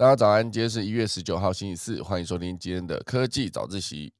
[0.00, 4.10] 大家早安，今天是一月十九号，星期四，欢迎收听今天的科技早自习。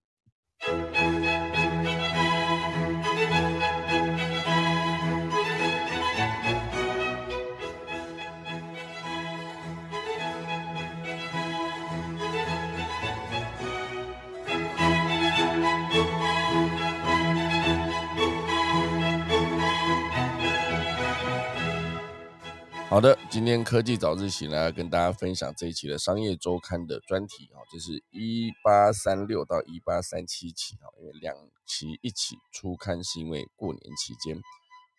[22.91, 34.37] 好的，今天科技早自习呢，跟大家分享这一期的商业周刊的专题啊，这是一八三六到一八三七期啊，因为两期一起出刊是因为过年期间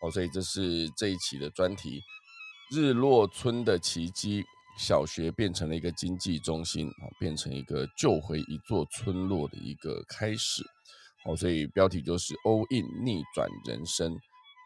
[0.02, 2.02] 哦，所以这是这一期的专题。
[2.72, 4.46] 日落村的奇迹，
[4.80, 10.64] 小学变成了一个经济中心啊，变成一个救回一座村落的一个开始
[11.26, 14.18] 哦，所以标题就是 All In 逆转人生。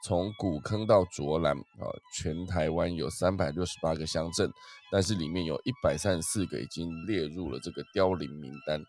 [0.05, 4.47] 从古坑到卓兰啊，全台湾有三百六十八个乡镇，
[4.91, 8.79] 但是里面有一百三十四个已经列入了这个凋零名单。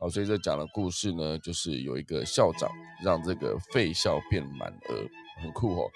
[0.00, 2.68] 好，所以这讲的故事呢，就是有一个校长
[3.04, 5.06] 让这个废校变满额，
[5.40, 5.88] 很酷哦。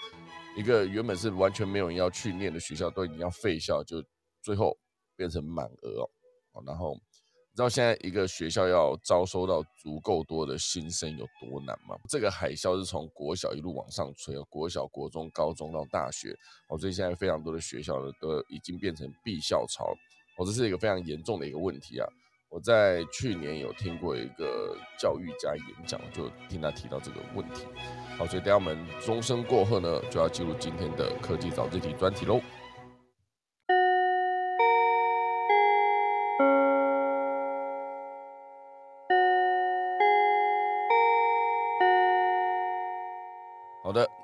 [0.56, 4.00] 一个原本是完全没有人要去念的学校，都已经要废校，就
[4.42, 4.78] 最后
[5.16, 6.62] 变成满额哦。
[6.64, 6.96] 然后。
[7.52, 11.94] 你知道现在一个学校要招收到足够多的新生有多难吗？
[12.08, 16.34] 这个海啸是从国小一路往上吹，国小、国中、高中到大学，
[16.68, 19.84] 哦，所以现在非常多的学校呢都已经变成闭校潮，
[20.38, 22.08] 哦，这是一个非常严重的一个问题啊！
[22.48, 27.66] 我在去年有听过一个教育家演讲，就听他提到这个问题，
[28.16, 32.40] 好，所以等下我们钟声过后呢，就要进入今天的科技早自习专题喽。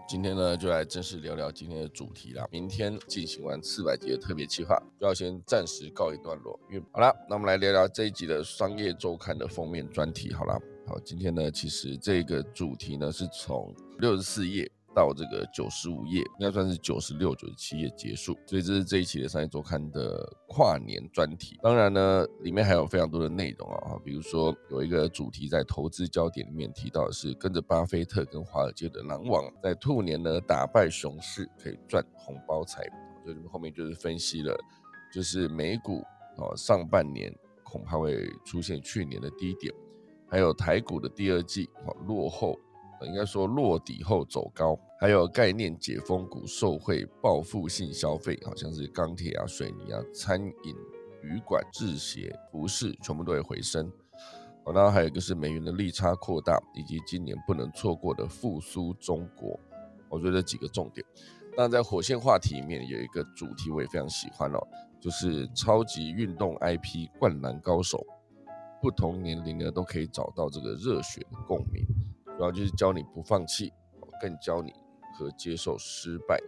[0.09, 2.49] 今天呢就来正式聊聊今天的主题啦。
[2.51, 6.59] 明天进行完四百集的特别计划，就要先暂时告一段落。
[6.71, 10.33] 因为好啦，那我们来聊聊这一集的商业周刊的封面专题。
[10.33, 14.67] 好啦，好，今天呢其实这个主题呢是从六十四页。
[14.95, 21.59] 到这个九十五页，应该算是九十六、九十七页结束，所以这是这一期的商业周刊的跨年专题。
[21.63, 32.83] 当然呢，里面还有非常多的内容啊，比如说有一个主题在投资焦点里面提到的是，跟着巴菲特跟华尔街的狼王，在兔年呢打败熊市，可以赚红包财。
[33.25, 34.57] 所以后面就是分析了，
[35.13, 36.01] 就是美股
[36.37, 37.33] 啊上半年
[37.63, 39.73] 恐怕会出现去年的低点，
[40.27, 42.59] 还有台股的第二季啊落后。
[43.07, 50.75] 应该说落底后走高，还有概念解封股受惠报复性消费，好像是钢铁啊、水泥啊、餐饮、
[51.23, 53.91] 旅馆、制鞋、服饰，全部都会回升。
[54.65, 59.59] 哦，然后还有一个是美元的利差扩大，以及今年不能错过的复苏中国。
[60.09, 61.07] 我觉得几个重点。
[61.57, 64.59] 那在火线话题里面有一个主题我也非常喜欢哦，
[65.01, 68.05] 就是超级运动 IP 灌篮高手，
[68.81, 71.85] 不同年龄呢都可以找到这个热血的共鸣。
[72.39, 73.73] 主要就是教你不放弃，
[74.21, 74.73] 更教你
[75.19, 76.39] 和接受失败。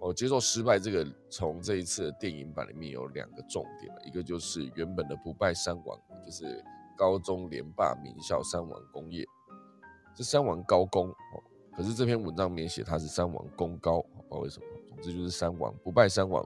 [0.00, 6.64] 哦，接受失败这个，从这一次的电影版里面有两个重点一个就是原本的不败三王，就是
[6.96, 9.22] 高中联霸名校三王工业，
[10.16, 11.42] 是三王高工哦。
[11.76, 14.66] 可是这篇文章里面写他是三王功高，不知道为什么。
[14.88, 16.42] 总之就是三王不败三王，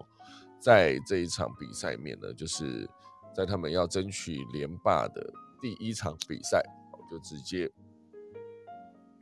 [0.59, 2.91] 在这一场比赛里面呢，就是
[3.33, 6.61] 在他们要争取连霸的第一场比赛，
[7.09, 7.71] 就直接。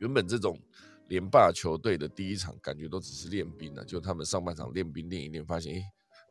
[0.01, 0.59] 原本这种
[1.09, 5.83] 连霸球队的第一场感觉都只是练兵呢，就他们上半场练兵练一练，发现哎，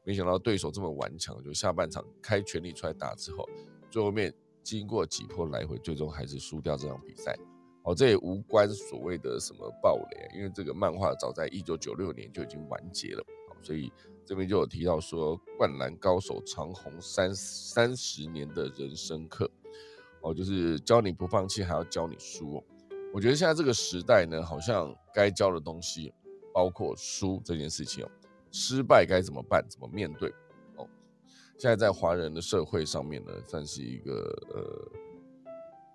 [0.05, 3.49] 没想到对手这么顽强，就下半场开全力出来打之后，
[3.89, 7.37] 最后面经过几波来回，最终还是输掉这场比赛。
[7.85, 13.25] 哦，这也无关所谓的什么暴雷，因为这个漫画早在一九九六年就已经完结了，
[13.63, 13.93] 所以
[14.27, 19.51] 这边就有提到说，灌篮高手长虹三三十年的人生课，
[20.23, 22.57] 哦，就是教你不放弃，还要教你输。
[22.57, 22.65] 哦
[23.13, 26.13] 我觉得现在这个时代呢，好像该教的东西，
[26.55, 28.11] 包括输这件事情哦，
[28.53, 30.31] 失败该怎么办，怎么面对
[30.77, 30.89] 哦。
[31.59, 34.13] 现在在华人的社会上面呢，算是一个
[34.55, 34.93] 呃，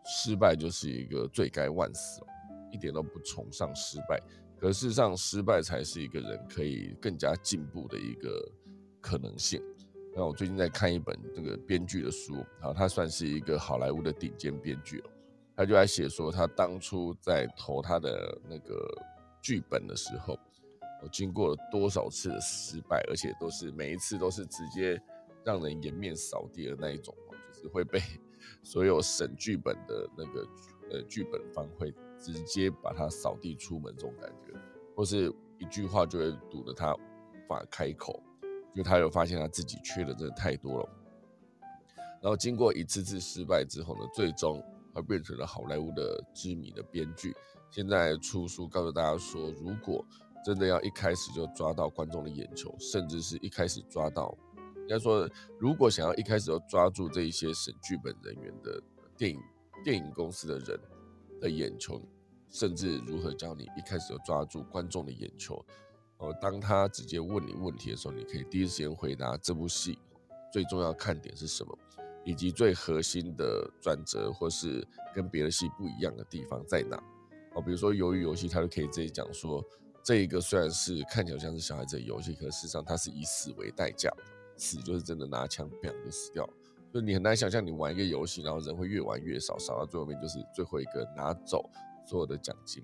[0.06, 2.22] 失败就是一个罪该万死，
[2.70, 4.22] 一点都不崇尚失败。
[4.58, 8.52] 可事实上，失败才是一个人可以更加进步的一个
[9.00, 9.62] 可能性。
[10.14, 15.10] 那我最近在看一本这个编剧的书，啊，他算是一个好莱坞的顶尖编剧了。
[15.56, 18.86] 他就在写说，他当初在投他的那个
[19.42, 20.38] 剧本的时候，
[21.02, 25.02] 我经过了多少次的失败，而且都是每一次都是直接
[25.44, 27.16] 让人颜面扫地的那一种，
[27.54, 28.00] 就是会被
[28.63, 30.48] 所有审剧本的那个
[30.92, 34.54] 呃剧本方会直接把他扫地出门这种感觉，
[34.96, 40.90] 或是一句话就会堵得他无法开口，因为他有发现他自己缺的真的太多了。
[42.22, 44.62] 然后经过一次次失败之后呢，最终
[44.96, 47.36] 而变成了好莱坞的知名的编剧。
[47.70, 50.04] 现在出书告诉大家说，如果
[50.46, 54.36] 真的要一开始就抓到观众的眼球，甚至是一开始抓到，
[54.78, 58.82] 应该说，如果想要一开始就抓住这一些审剧本人员的
[59.18, 59.40] 电影
[59.84, 60.80] 电影公司的人
[61.42, 62.02] 的眼球，
[62.50, 65.66] 甚至如何教你一开始就抓住观众的眼球，
[66.18, 69.98] 哦，当他直接问你问题的时候，你可以第一时间回答这部戏
[70.54, 71.78] 最重要看点是什么，
[72.25, 77.01] 以及最核心的转折或是跟别的戏不一样的地方在哪。
[77.54, 79.63] 哦，比如说鱿鱼游戏，他就可以直接讲说。
[80.04, 84.07] 这一个虽然是看起来像是小孩子的游戏，可事实上它是以死为代价，
[84.56, 86.48] 死就是真的拿枪砰就死掉。
[86.94, 91.68] 就你很难想象，你玩一个游戏，然后人会越玩越少，少到最后面就是最后一个拿走
[92.06, 92.83] 所有的奖金。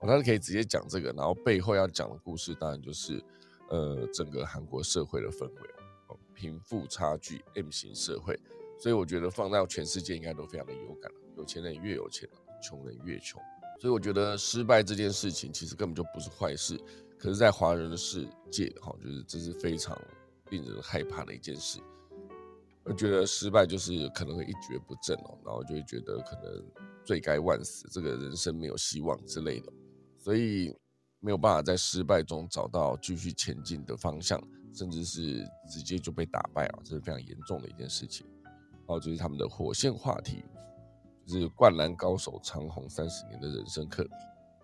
[0.00, 3.22] 哦，他是可以直接讲这个，然后背后要讲的故事，当然就是
[3.70, 5.70] 呃整个韩国社会的氛围，
[6.08, 8.36] 哦，贫富差距 M 型社会。
[8.78, 12.28] 所以我觉得放到全世界应该都非常的有感，有钱人越有钱，
[12.62, 13.40] 穷人越穷。
[13.80, 16.78] 所以我觉得失败这件事情其实根本就不是坏事，
[17.18, 20.00] 可是，在华人的世界，哈，就是这是非常
[20.50, 21.78] 令人害怕的一件事。
[22.84, 26.64] 我觉得失败就是可能会一蹶不振哦，然后就会觉得可能
[27.04, 29.72] 罪该万死，这个人生没有希望之类的，
[30.18, 30.74] 所以
[31.20, 34.40] 没有办法在失败中找到继续前进的方向，
[34.72, 38.26] 甚至是直接就被打败啊，这是非常严重的一件事情。
[38.86, 40.44] 哦，就是他们的火线话题。
[41.28, 44.08] 是灌篮高手长虹三十年的人生课，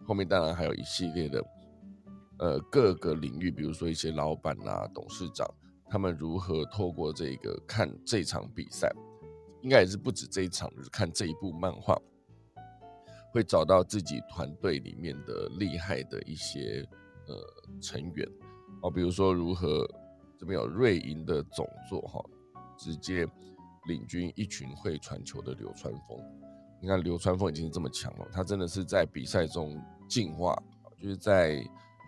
[0.06, 1.44] 后面当然还有一系列的，
[2.38, 5.44] 呃，各个领域，比如说一些老板啊、董事长，
[5.90, 8.88] 他们如何透过这个看这场比赛，
[9.62, 12.00] 应该也是不止这一场，就是看这一部漫画，
[13.32, 16.88] 会找到自己团队里面的厉害的一些
[17.26, 17.34] 呃
[17.80, 18.24] 成员
[18.82, 19.84] 哦，比如说如何
[20.38, 22.24] 这边有瑞银的总座哈，
[22.78, 23.26] 直接
[23.86, 26.18] 领军一群会传球的流川枫。
[26.80, 30.60] 你看流川枫已经这么强了，他真的是在比赛中进化，
[31.00, 31.64] 就是在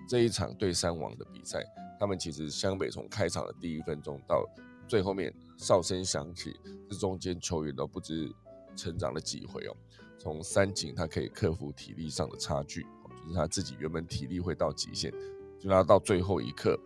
[0.08, 1.64] 这一场对三王的比赛，
[1.98, 4.44] 他们其实湘北从开场的第一分钟到
[4.88, 6.54] 最后面哨声响起，
[6.90, 8.30] 这中间球员都不知
[8.76, 9.76] 成长了几回哦。
[10.18, 15.12] 从三井他可以克服体力上的差距，就是他自己原本体力会到极限，
[15.60, 16.78] 就他到最后一刻，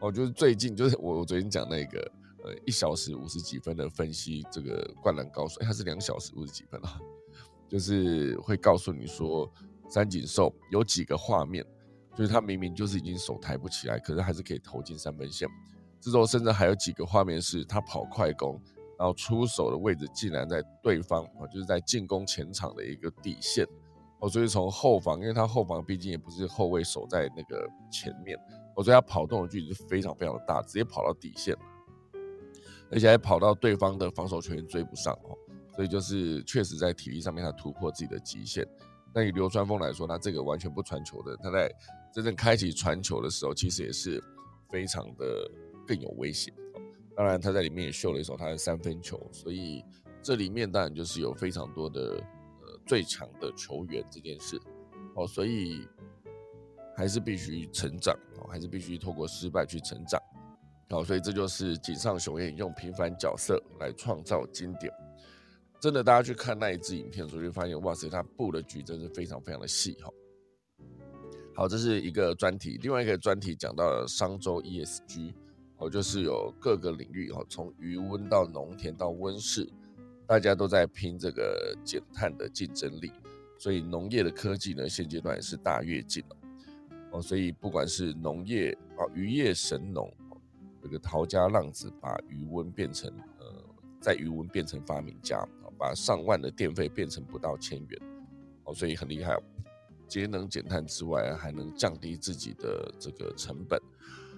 [0.00, 2.12] 哦，就是最近就是我我昨天讲那个
[2.42, 7.00] 呃一小时五十几分的分析这个灌篮高手，他是两小时五十几分啊。
[7.68, 9.50] 就是会告诉你说，
[9.88, 11.64] 三井寿有几个画面，
[12.14, 15.48] 就是他明明就是已经手抬不起来，可是还是可以投进三分线。
[15.98, 18.60] 之后甚至还有几个画面是他跑快攻，
[18.98, 23.66] 然后出手的位置竟然在对方啊，就是在进攻前场的一个底线
[24.20, 24.28] 哦。
[24.28, 28.36] 所以从后防，因为他后防毕竟也不是后卫守在那个前面，
[28.74, 31.56] 所以他跑动的距离是非常非常的大，直接跑到底线，
[32.92, 35.36] 而且还跑到对方的防守球员追不上哦。
[35.74, 38.62] 所以就是确实在体力上面，他突破自己的极限。
[39.14, 41.70] 那以流川枫来说，他这个完全不传球的，他在
[42.12, 44.22] 真正开启传球的时候，其实也是
[44.70, 45.50] 非常的
[45.86, 46.52] 更有威胁。
[47.16, 49.18] 当然，他在里面也秀了一手他的三分球。
[49.32, 49.82] 所以
[50.22, 52.22] 这里面当然就是有非常多的
[52.60, 54.60] 呃最强的球员这件事。
[55.14, 55.86] 哦，所以
[56.96, 60.20] 还是必须成长，哦，还是必须透过失败去成长。
[60.92, 64.92] 好，所以这就是井上雄彦用平凡角色来创造经典。
[65.80, 70.10] 真的，大家去看那一支影片的时候，就发现哇塞，他布的局真是非常非常的细哈。
[71.54, 75.32] 好，这是一个专题，另外一个专题讲到了商周 ESG，
[75.78, 79.66] 哦，就是有各个领域哈，从余温到农田到温室，
[80.26, 83.10] 大家都在拼这个减碳的竞争力，
[83.58, 86.36] 所以农业的科技呢，现阶段也是大跃进了
[87.12, 87.22] 哦。
[87.22, 90.12] 所以不管是农业啊，渔业神农，
[90.82, 93.64] 这个陶家浪子把余温变成呃，
[94.00, 95.46] 在余温变成发明家。
[95.78, 98.00] 把上万的电费变成不到千元，
[98.62, 99.36] 哦，所以很厉害。
[100.06, 103.82] 节能减碳之外，还能降低自己的这个成本。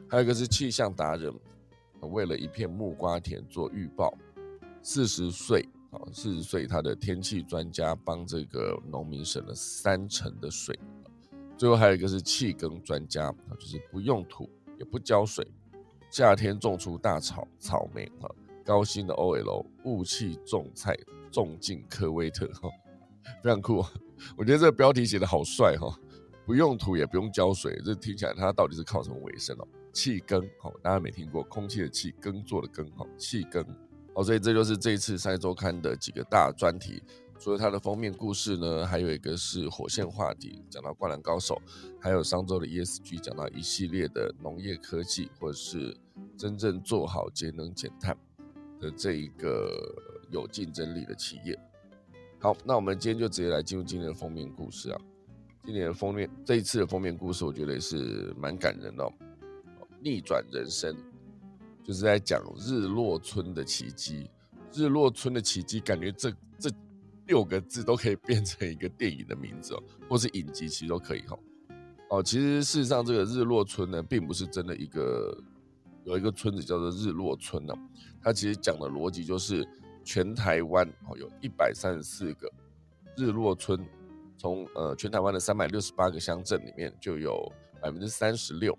[0.09, 1.31] 还有一个是气象达人，
[2.01, 4.17] 为了一片木瓜田做预报。
[4.81, 10.79] 四十岁，啊，四十岁，他的天气专家帮这个农民省了三成的水。
[11.59, 14.49] 最后还有一个是气耕专家，就是不用土
[14.79, 15.47] 也不浇水，
[16.15, 18.33] 夏天种出大草草莓，哈，
[18.65, 20.97] 高薪的 OL，雾气种菜。
[21.33, 22.71] 种进科威特哈，
[23.43, 23.85] 非常酷，
[24.39, 25.93] 我觉得这个标题写的好帅哈，
[26.47, 29.67] 不用土也不用浇水，这听起来它到底是靠什么为生哦？
[29.93, 33.67] 气耕，哦，大家没听过空气的气，耕作的耕，好，气耕，
[34.15, 37.03] 好，所以这就是这一次《赛周刊》的几个大专题。
[37.39, 41.61] 除了它的封面故事呢，还有一个是火线话题，讲到灌篮高手，
[42.01, 45.97] 还有上周的 ESG，讲到一系列的农业科技，或者是
[46.37, 48.17] 真正做好节能减碳。
[48.81, 49.95] 的这一个
[50.31, 51.59] 有竞争力的企业。
[52.39, 55.01] 好，那我们今天就直接来进入今天的封面故事啊。
[55.65, 59.11] 今年的封面，这一次的封面故事，我觉得也是蛮感人的。
[60.03, 60.95] 逆转人生，
[61.83, 64.29] 就是在讲日落村的奇迹。
[64.71, 66.31] 日落村的奇迹，感觉这
[67.27, 71.39] 六个字都可以变成一个电影的名字哦，或是影集，其实都可以哈。
[72.11, 75.37] 哦，其实事实上，这个日落村呢，并不是真的一个
[76.05, 77.75] 有一个村子叫做日落村呢。
[78.23, 79.67] 它其实讲的逻辑就是，
[80.05, 82.51] 全台湾哦有一百三十四个
[83.17, 83.85] 日落村，
[84.37, 87.51] 从呃全台湾的三百六十八个乡镇里面，就有
[87.81, 88.79] 百分之三十六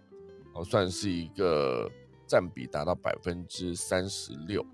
[0.54, 1.92] 哦，算是一个
[2.28, 4.66] 占比达到百分之三十六。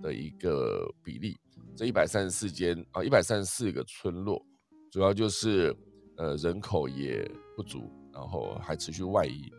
[0.00, 1.36] 的一个比例，
[1.76, 4.44] 这一百三十四间啊，一百三十四个村落，
[4.90, 5.74] 主要就是
[6.16, 9.52] 呃人口也不足，然后还持续外移，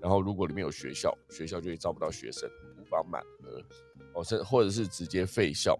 [0.00, 2.48] 然后如果里面有学校，学校就会招不到学生，
[2.80, 3.62] 无法满额，
[4.14, 5.78] 哦，甚或者是直接废校，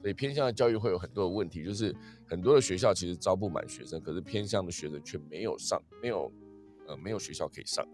[0.00, 1.94] 所以偏向的教育会有很多的问题，就是
[2.26, 6.32] 很多的学校其实招不满学生，可是偏向的学生却没有上，没有
[6.86, 7.86] 呃没有学校可以上，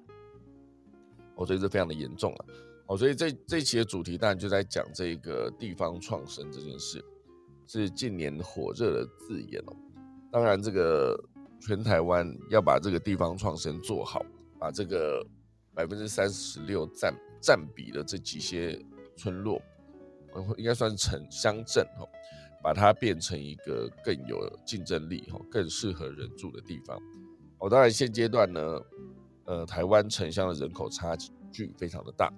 [1.35, 2.47] 哦，所以这非常的严重了。
[2.87, 7.05] 哦，所以这这期的主题当然就在讲这个地方创生这件事，
[7.73, 9.77] 是近年火热的字眼哦。
[10.33, 11.17] 当然，这个
[11.61, 14.27] 全台湾要把这个地方创生做好，
[14.59, 15.25] 把这个
[15.73, 18.77] 百分之三十六占占比的这几些
[19.17, 19.63] 村落，
[20.57, 22.09] 应该算城乡镇哦，
[22.61, 27.01] 把它变成一个更有竞争力哦，更适合人住的地方。
[27.59, 28.81] 哦，当然现阶段呢，
[29.45, 31.17] 呃，台湾城乡的人口差
[31.53, 32.33] 距非常的大。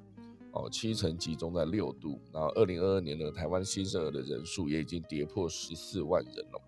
[0.52, 6.60] 哦，七成集中在六度，然后二零二二年呢，台湾新生儿的人数也已经跌破十四万人了，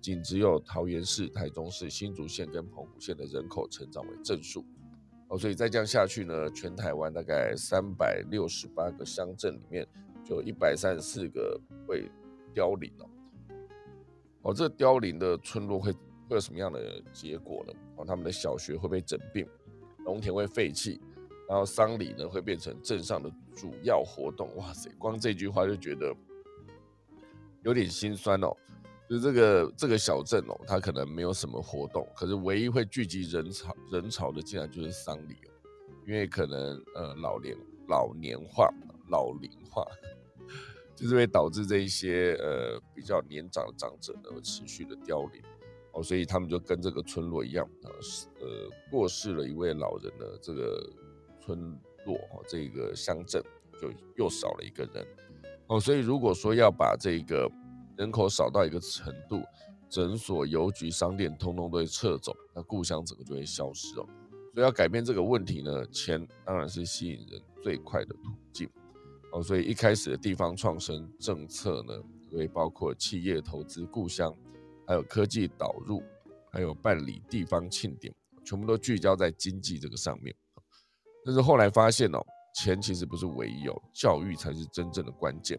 [0.00, 4.64] 仅只有桃园市、台中市、新竹县跟澎湖县的人口成长为正数。
[5.28, 9.86] 哦，所以再这样下去呢，全台湾大概三百六十八个乡镇里面，
[10.24, 12.10] 就一百三十四个会
[12.52, 13.08] 凋零了。
[14.42, 15.98] 哦，这凋零的村落会会
[16.30, 17.72] 有什么样的结果呢？
[17.94, 19.46] 哦，他们的小学会被整并，
[20.04, 21.00] 农田会废弃。
[21.50, 26.14] 然后丧礼呢会变成镇上的主要活动，哇塞，光这句话就觉得
[27.64, 28.56] 有点心酸哦。
[29.08, 35.50] 就这个这个小镇哦，它可能没有什么活动，可是唯一会聚集人潮人潮的，竟然就是丧礼哦。
[36.06, 37.56] 因为可能呃老年
[37.88, 38.72] 老年化、
[39.08, 39.84] 老龄化，
[40.94, 45.42] 就是会导致这一些呃比较年长的长者呢会持续的凋零
[45.94, 47.90] 哦，所以他们就跟这个村落一样啊，
[48.38, 50.88] 呃过世了一位老人呢，这个。
[51.40, 51.58] 村
[52.06, 53.42] 落哦，这个乡镇
[53.80, 55.06] 就又少了一个人
[55.66, 57.50] 哦，所以如果说要把这个
[57.96, 59.42] 人口少到一个程度，
[59.88, 64.06] 诊所、邮局、商店通通都会撤走，那故乡整个就会消失哦。
[64.52, 68.68] 所以要改变这个问题呢，钱当然是吸引人最快的途径
[69.32, 69.42] 哦。
[69.42, 71.94] 所以一开始的地方创生政策呢，
[72.32, 74.34] 会包括企业投资故乡，
[74.86, 76.02] 还有科技导入，
[76.50, 78.12] 还有办理地方庆典，
[78.44, 80.34] 全部都聚焦在经济这个上面。
[81.24, 82.20] 但是后来发现哦，
[82.54, 85.58] 钱其实不是唯一哦，教育才是真正的关键，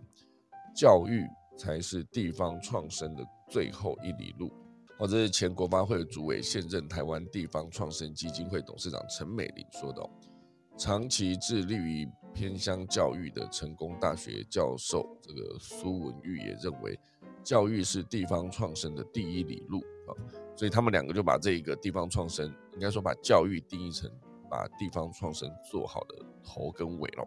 [0.75, 1.25] 教育
[1.57, 4.51] 才是地方创生的最后一里路。
[4.99, 10.09] 哦，这是前国发会主委、现任台湾地方创生基金会董事长陈美玲说的哦。
[10.77, 16.97] 长期致力于偏乡教育的成功大学教授这个苏文玉也认为，
[17.43, 20.13] 教育是地方创生的第一里路啊，
[20.55, 24.09] 所以他们两个就把这一个地方创生，应该说把教育定义成。
[24.51, 27.25] 把地方创生做好的头跟尾咯，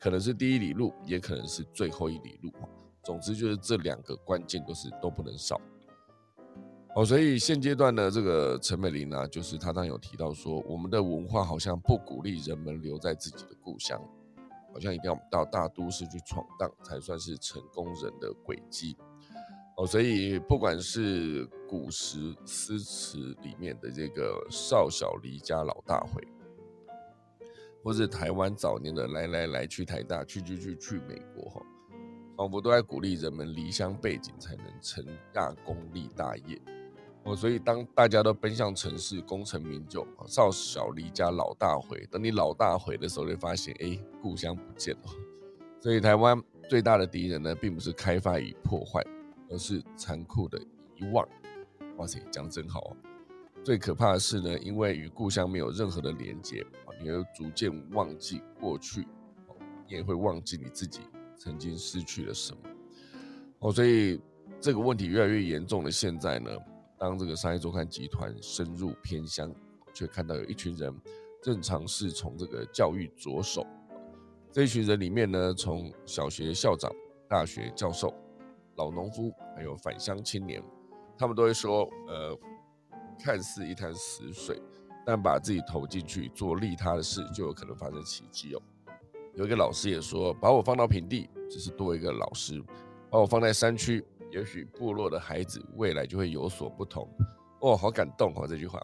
[0.00, 2.52] 可能是第一里路，也可能是最后一里路。
[3.04, 5.60] 总之就是这两个关键都是都不能少。
[6.96, 14.00] 哦，所以现阶段呢，这个陈美玲呢，就是她当有提到说，我们的文化好像不鼓励人们留在自己的故乡，
[14.72, 18.96] 好像一定要到大都市去闯荡才算是成功人的轨迹。
[19.76, 26.26] 哦，所以不管是古时诗词里面的这个少小离家老大回。
[27.86, 31.62] 或是台湾早年的来来来去台大去去去去美国哈，
[32.36, 36.60] 仿佛都在鼓励人们离乡背井才能成大功立大业
[37.22, 37.36] 哦。
[37.36, 45.02] 所以当大家都奔向城市功成名就，少小离家老大回，等你老大回的时候，就发现哎，故乡不见了。
[45.78, 49.00] 所以台湾最大的敌人呢，并不是开发与破坏，
[49.48, 50.60] 而是残酷的
[50.96, 51.24] 遗忘。
[51.98, 52.96] 哇塞，讲真好哦。
[53.62, 56.66] 最可怕的是呢，因为与故乡没有任何的连接，
[57.00, 59.06] 你会逐渐忘记过去，
[59.86, 61.00] 你也会忘记你自己
[61.36, 62.58] 曾经失去了什么。
[63.58, 64.20] 哦，所以
[64.60, 66.50] 这个问题越来越严重的现在呢，
[66.98, 69.52] 当这个商业周刊集团深入偏乡，
[69.94, 70.94] 却看到有一群人
[71.42, 73.66] 正尝试从这个教育着手。
[74.52, 76.90] 这一群人里面呢，从小学校长
[77.28, 78.14] 大学教授、
[78.76, 80.62] 老农夫，还有返乡青年，
[81.18, 82.38] 他们都会说，呃，
[83.18, 84.60] 看似一潭死水，
[85.06, 88.60] 但把自己投进去做利他的事，就有可能发生奇迹哦。
[89.36, 92.60] 有一个老师也说，把我放到平地，只是多一个老师；
[93.08, 97.08] 把我放在山区，也许部落的孩子未来就会有所不同。
[97.60, 98.82] 哦，好感动哦，这句话。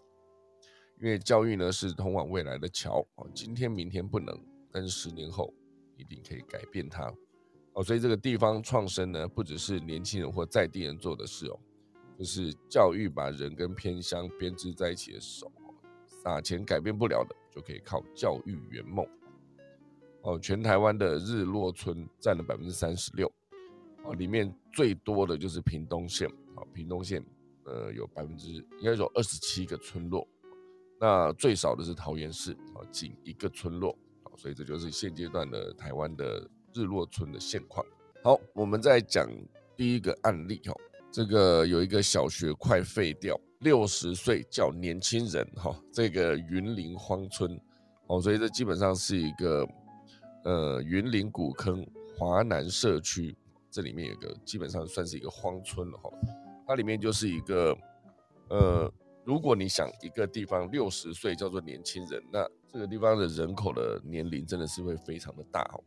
[1.01, 4.39] 因为教育呢是通往未来的桥哦，今天明天不能，
[4.71, 5.53] 但是十年后
[5.97, 7.13] 一定可以改变它
[7.73, 7.83] 哦。
[7.83, 11.59] 所以这个地方创生呢，不只是年轻人或在地人做的事哦，
[12.17, 15.51] 就是教育把人跟偏乡编织在一起的手。
[16.23, 19.05] 撒钱改变不了的，就可以靠教育圆梦
[20.23, 20.39] 哦。
[20.39, 23.31] 全台湾的日落村占了百分之三十六
[24.05, 27.25] 哦，里面最多的就是屏东县哦，屏东县
[27.65, 30.27] 呃有百分之应该有二十七个村落。
[31.01, 33.91] 那最少的是桃园市啊，仅一个村落
[34.23, 37.85] 啊，所以这就是现阶段的台湾的日落村的现况。
[38.23, 39.29] 好，我们再讲
[39.77, 40.73] 第一个案例哈，
[41.11, 47.59] 这个有一个小学快废掉，六十岁叫年轻人哈，这个云林荒村
[48.07, 49.67] 哦，所以这基本上是一个
[50.45, 51.87] 呃云林古坑
[52.19, 53.37] 华南社区，
[53.71, 56.11] 这里面有个基本上算是一个荒村了哈，
[56.67, 57.77] 它里面就是一个
[58.49, 58.93] 呃。
[59.25, 65.79] 如果你想一个地方六十岁叫做年轻人，那这个地方的人口的年龄真的是会非常的大哦，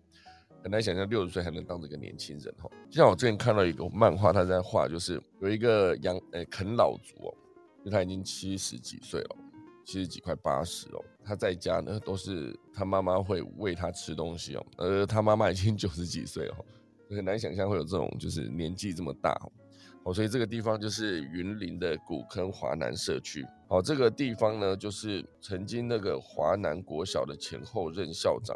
[0.63, 2.69] 很难想象六十岁还能当这个年轻人哈。
[2.89, 7.35] 就像我之前看到一个漫画，他在画，就是有一个养呃啃老族哦，
[7.85, 9.35] 就他已经七十几岁了，
[9.85, 16.55] 七十几快八十哦，他在家呢都是他妈妈会喂他吃东西哦，而他妈妈已经九十几岁了，
[17.11, 19.51] 很难想象会有这种就是年纪这么大哦。
[20.05, 23.45] 哦，所以这个地方就是云林的古坑华南社区。
[23.67, 28.55] 好，这个地方呢，就是曾经那个华南国小的前后任校长，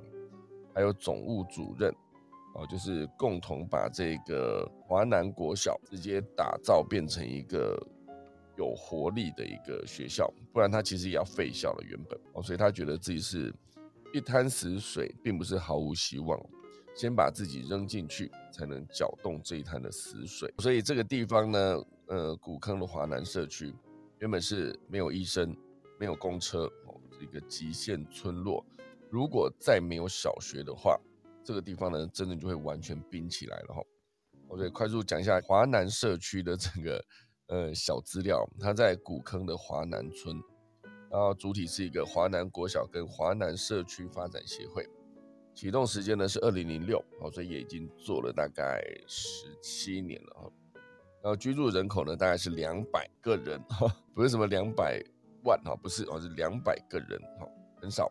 [0.74, 1.92] 还有总务主任，
[2.56, 7.76] 哦，就是共同把这个华南国小直接打造变成一个
[8.60, 12.20] 有活力的一个学校，不然他其实也要废校了原本。
[12.34, 13.54] 哦，所以他觉得自己是
[14.14, 16.38] 一滩死水，并不是毫无希望。
[16.94, 20.54] 先把自己扔进去，才能搅动这一滩的死水。
[20.58, 23.74] 所以这个地方呢，呃，古坑的华南社区
[24.18, 25.56] 原本是没有医生、
[25.98, 28.66] 没有公车哦，一个极限村落。
[29.10, 31.00] 如果再没有小学的话，
[31.46, 33.82] 这个地方呢，真的就会完全冰起来了哈。
[34.50, 37.02] 我再快速讲一下华南社区的这个
[37.50, 40.42] 呃小资料，它在古坑的华南村，
[41.12, 44.88] 然后主体是一个华南国小跟华南社区发展协会。
[45.54, 50.52] 启动时间呢是二零零六，哦，所以也已经做了大概十七年了哈。
[51.22, 55.04] 然后居住人口呢大概是两百个人哈， 不是什么两百
[55.44, 57.46] 万哈，不是哦，是两百个人哈，
[57.82, 58.10] 很少。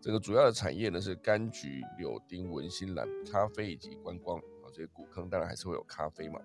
[0.00, 4.70] 这个主要的产业呢是柑橘、柳丁、文心兰、咖啡以及观光啊。
[4.72, 6.40] 这些古坑当然还是会有咖啡嘛。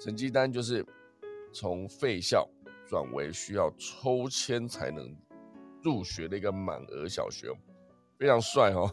[0.00, 0.84] 成绩单就是
[1.54, 2.46] 从废校
[2.88, 5.16] 转为需要抽签才能
[5.82, 7.48] 入学的一个满额小学，
[8.18, 8.90] 非常帅哦。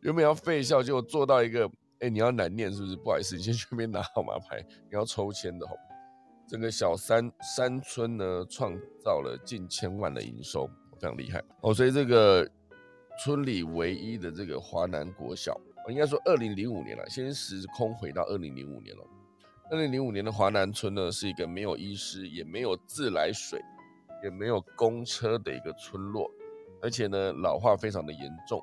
[0.00, 2.96] 原本要废校，结果做到一个，哎，你要难念是不是？
[2.96, 5.76] 不好意思，你先去那边拿号码牌，你要抽签的吼。
[6.48, 8.72] 整个小山山村呢，创
[9.04, 11.72] 造了近千万的营收，非常厉害哦。
[11.72, 12.48] 所以这个
[13.22, 19.04] 村里唯一的这个华南国小，应该说二零零五年了，先时空回到二零零五年了。
[19.70, 23.62] 二零零五年的华南村呢，是一个没有医师，也没有自来水，
[24.20, 26.28] 也没有公车的一个村落，
[26.82, 28.60] 而且呢，老化非常的严重。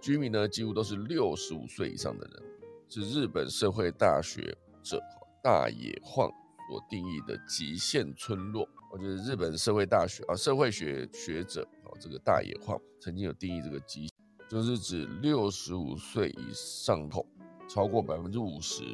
[0.00, 2.42] 居民呢，几乎都是六十五岁以上的人，
[2.88, 5.02] 是日本社会大学者
[5.42, 6.30] 大野晃
[6.70, 8.64] 所定义的极限村落。
[8.92, 14.08] 我觉得日本社会大学啊，社会学学者啊，这个大野晃曾经有定义这个极，
[14.48, 17.26] 就是指六十五岁以上后
[17.68, 18.84] 超过百分之五十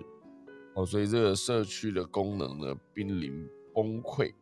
[0.74, 4.32] 哦，所以这个社区的功能呢濒临崩溃，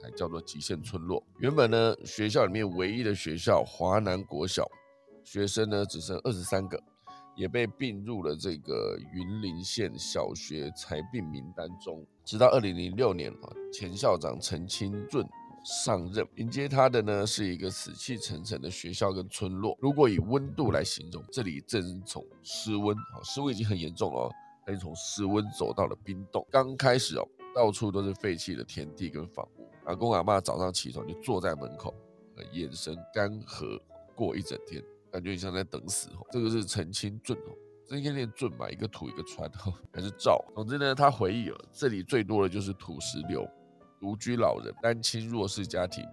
[0.00, 1.22] 才叫做极限村落。
[1.38, 4.66] 原本呢，学校里面唯一的学校华南国小。
[5.22, 6.78] 学生呢只剩二十三个，
[7.34, 12.06] 也被并入了这个云林县小学裁并名单中。
[12.26, 15.26] 直到二零零六年啊，前校长陈清润
[15.64, 19.74] 上任，迎接他的呢是一个死气沉沉的学校跟村落。
[19.80, 24.30] 如果以温度来形容，这里正从失温，失温已经很严重了，
[24.72, 26.46] 已经从室温走到了冰冻。
[26.50, 29.68] 刚开始哦，到处都是废弃的田地跟房屋。
[29.84, 31.94] 阿公阿妈早上起床就坐在门口，
[32.52, 33.80] 眼神干涸，
[34.14, 34.82] 过一整天。
[35.12, 37.54] 感觉你像在等死哦，这个是澄清圳哦，
[37.86, 40.44] 这应该念圳吧，一个土一个川哦，还是赵？
[40.56, 43.48] 总之呢，他回忆了，这里最多的就是土石流、
[44.00, 46.04] 独居老人、单亲弱势家庭，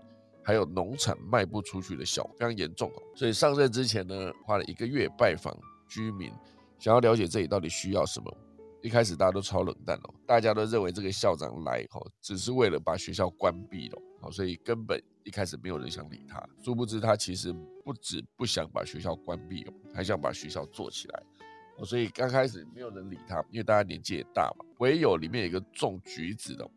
[0.44, 3.02] 还有农产卖不出去的小，非常严重哦。
[3.16, 6.32] 所以上任之前呢，花了一个月拜访居民，
[6.82, 8.38] 想要了解这里到底需要什么。
[8.82, 16.44] 一开始大家都超冷淡哦，大家都认为这个校长来哦，只是为了把学校关闭了哦，所以根本一开始没有人想理他。
[16.64, 17.54] 殊不知他其实
[17.86, 21.24] 不止不想把学校关闭哦，还想把学校做起来，
[21.86, 24.66] 所以刚开始没有人理他，因为大家年纪也大嘛。
[24.80, 26.68] 唯有里面有一个种橘子的。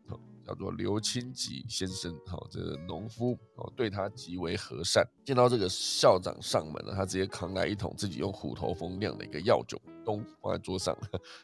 [0.45, 5.03] 叫做刘清吉先生，哈，这个农夫哦，对他极为和善。
[5.25, 10.95] 见到这个校长上门了，他直接扛来一桶自己用虎头蜂酿的一个药酒，咚放在桌上，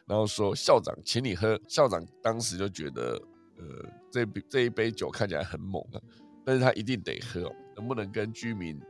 [0.06, 3.20] 然后说：“校长，请你喝。”校长当时就觉得，
[3.58, 3.64] 呃，
[4.10, 6.00] 这这一杯酒看起来很猛啊，
[6.46, 8.80] 但是他一定得喝，能不能跟居民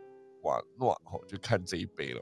[0.43, 2.21] 瓦诺哦，就看这一杯了，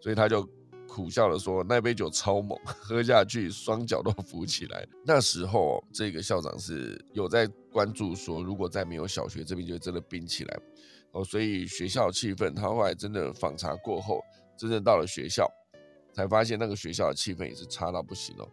[0.00, 0.48] 所以他就。
[0.88, 4.86] 苦笑的说：“那杯酒超猛， 喝下去双脚都浮起来。
[5.06, 10.60] 那时候，这个校长是有在关注说，如果再没有小学，这边就真的冰起来
[11.12, 11.24] 哦。
[11.24, 14.20] 所以学校气氛，他后来真的访查过后，
[14.54, 15.50] 真正到了学校，
[16.12, 18.48] 才发现那个学校的气氛也是差到不行哦。”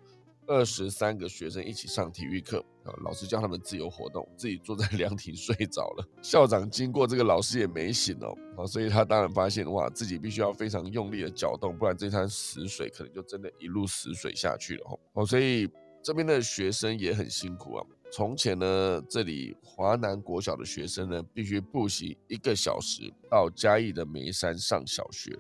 [0.48, 6.10] 二十三个学生一起上体育课啊，老师叫他们自由活动，自己坐在 凉亭睡着了。
[6.24, 15.00] 校长经过这个老师也没醒哦，啊，所以他当然发现哇，自己必须要非常用力的搅动，不然这滩死水可能就真的一路死水下去了哦。
[15.14, 15.70] 哦，所以
[16.02, 17.86] 这边的学生也很辛苦啊。
[18.12, 25.38] 从前呢，这里华南国小的学生呢，必须步行一个小时到嘉义的梅山上小学。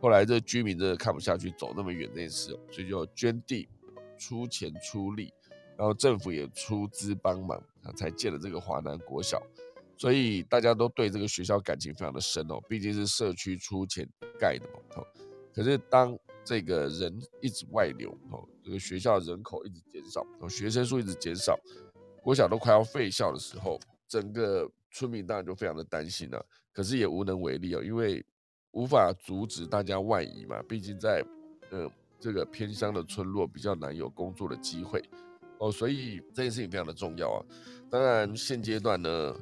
[0.00, 3.68] 后来这居民真的看不下去走那么远这件事，所以就捐地。
[4.22, 5.32] 出钱出力，
[5.78, 7.58] 然后政府也出资帮忙，
[7.96, 9.42] 才建了这个华南国小。
[9.96, 14.06] 所以大家都对这个学校感情非常的深哦，毕竟是社区出钱
[14.38, 15.02] 盖的嘛。
[15.54, 21.58] 可是当这个人一直外流哦，这个学校人口一直减少，哦，学生数一直减少，
[22.22, 26.44] 国小都快要废校的时候，整个村民当然就非常的担心了。
[26.74, 28.22] 可是也无能为力哦，因为
[28.72, 31.24] 无法阻止大家外移嘛，毕竟在
[31.70, 31.90] 呃。
[32.22, 35.02] 这个偏乡的村落比较难有工作的机会
[35.56, 37.40] 哦，所以这件事情非常的重要啊。
[37.90, 39.34] 当然，现阶段呢，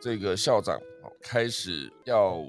[0.00, 2.42] 这个校长哦开始要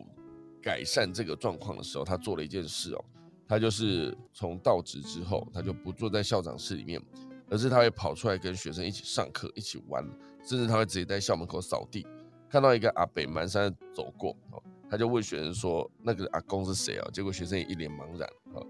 [0.61, 3.05] 改善这个状况的时候，他做了一件事哦，
[3.45, 7.01] 他就是从到职之后，他就不坐在校长室里面，
[7.49, 10.01] 而是他会跑出来跟学生一起上课、一起玩，
[10.45, 12.07] 甚至他会直接在校门口扫地。
[12.49, 18.61] 看到一个阿北蹒跚走过哦，他就问学生说：“那个阿公是谁啊？”结果学生也一脸茫然啊。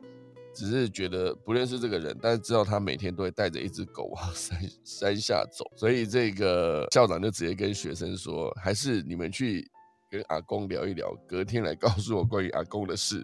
[0.54, 9.70] 只是觉得不认识这个人，但是知道他每天都会带着一只狗往 山山下走，所以这个校长就直接跟学生说：“还是你们去
[10.10, 13.24] 跟阿公聊一聊，隔天来告诉我关于阿公的事。”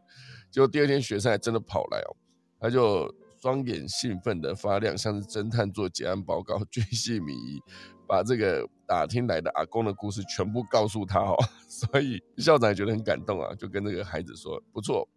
[0.52, 2.16] 结果第二天学生还真的跑来哦，
[2.60, 7.60] 他就双眼兴奋的发亮，像是侦探做结案报告，巨细靡遗。
[8.08, 11.36] 把这个打听来的阿公的故事全部告诉他哦，
[11.68, 15.08] 所以校长觉得很感动啊，就跟这个孩子说：“不错，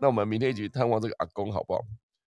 [0.00, 1.80] 那我们明天一起去探望这个阿公好不好？”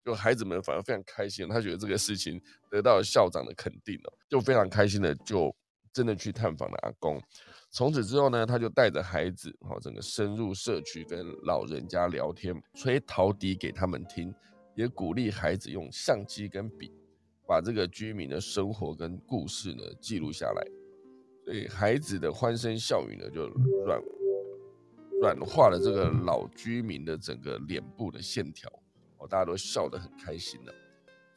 [0.06, 5.56] 就孩子们反而非常开心，他觉得这个事情得到了校长的肯定了，就非常开心的就
[5.94, 7.22] 真的去探访了阿公。
[7.72, 14.36] 从此之后呢，他就带着孩子哈，整个深入社区跟老人家聊天，吹陶笛给他们听，
[14.76, 16.92] 也鼓励孩子用相机跟笔。
[17.54, 20.68] 把这个居民的生活跟故事呢记录下来，
[21.46, 23.48] 所以孩子的欢声笑语呢就
[23.86, 24.02] 软
[25.22, 28.68] 软化了这个老居民的整个脸部的线条，
[29.20, 30.74] 哦，大家都笑得很开心的，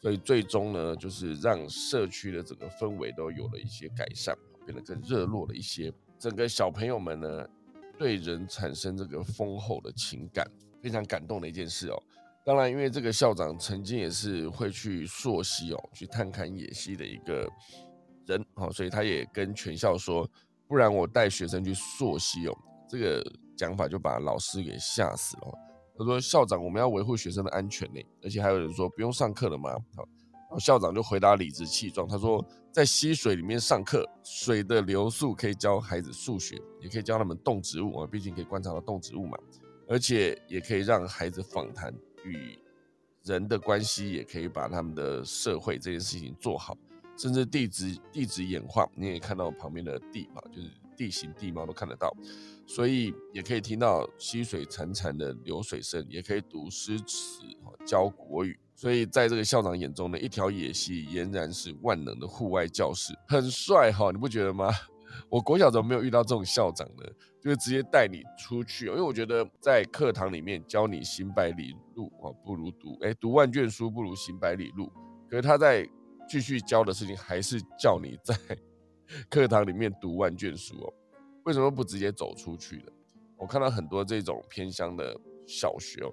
[0.00, 5.92] 所以最终呢就是让社区的整个氛围都有了一些改善，变得更热络了一些。
[6.18, 7.46] 整个小朋友们呢
[7.98, 10.50] 对人产生这个丰厚的情感，
[10.80, 12.02] 非常感动的一件事哦。
[12.46, 17.50] 当然，因为这个校长曾经也是会去溯溪哦，去探勘野溪的一个
[18.24, 20.30] 人哦，所以他也跟全校说，
[20.68, 22.56] 不然我带学生去溯溪哦。
[22.88, 23.20] 这个
[23.56, 25.58] 讲法就把老师给吓死了。
[25.98, 39.36] 他说：“校长，我们要维护学生的安全呢。”而且还有人说：“不用上课了吗？”好，然后校长就回答理直气壮，他说：“在溪水里面上课，水的流速可以教孩子数学，也可以教他们动植物啊，毕竟可以观察到动植物嘛，
[39.88, 41.92] 而且也可以让孩子访谈。”
[42.26, 42.58] 与
[43.24, 46.76] 人的关系也可以把他们的社会这件事情做好，
[47.16, 52.14] 甚至地质地质演化，你也看到旁边的地嘛，就是地形地貌都看得到，
[52.66, 57.42] 所以也可以听到溪水潺潺的流水声，也可以读诗词
[57.84, 58.58] 教国语。
[58.74, 64.70] 所以在这个校长眼中呢，一条野溪俨然是万能的户外教室，很帅哈，你不觉得吗？
[65.28, 67.04] 我国小怎么没有遇到这种校长呢？
[67.40, 74.90] 就是直接带你出去，因为我觉得在课堂里面教你行百里路啊，不如读哎读万卷书不如行百里路。
[75.28, 75.88] 可是他在
[76.28, 78.34] 继续教的事情还是叫你在
[79.30, 80.92] 课堂里面读万卷书哦。
[81.44, 82.92] 为什么不直接走出去呢？
[83.36, 86.12] 我看到很多这种偏乡的小学哦，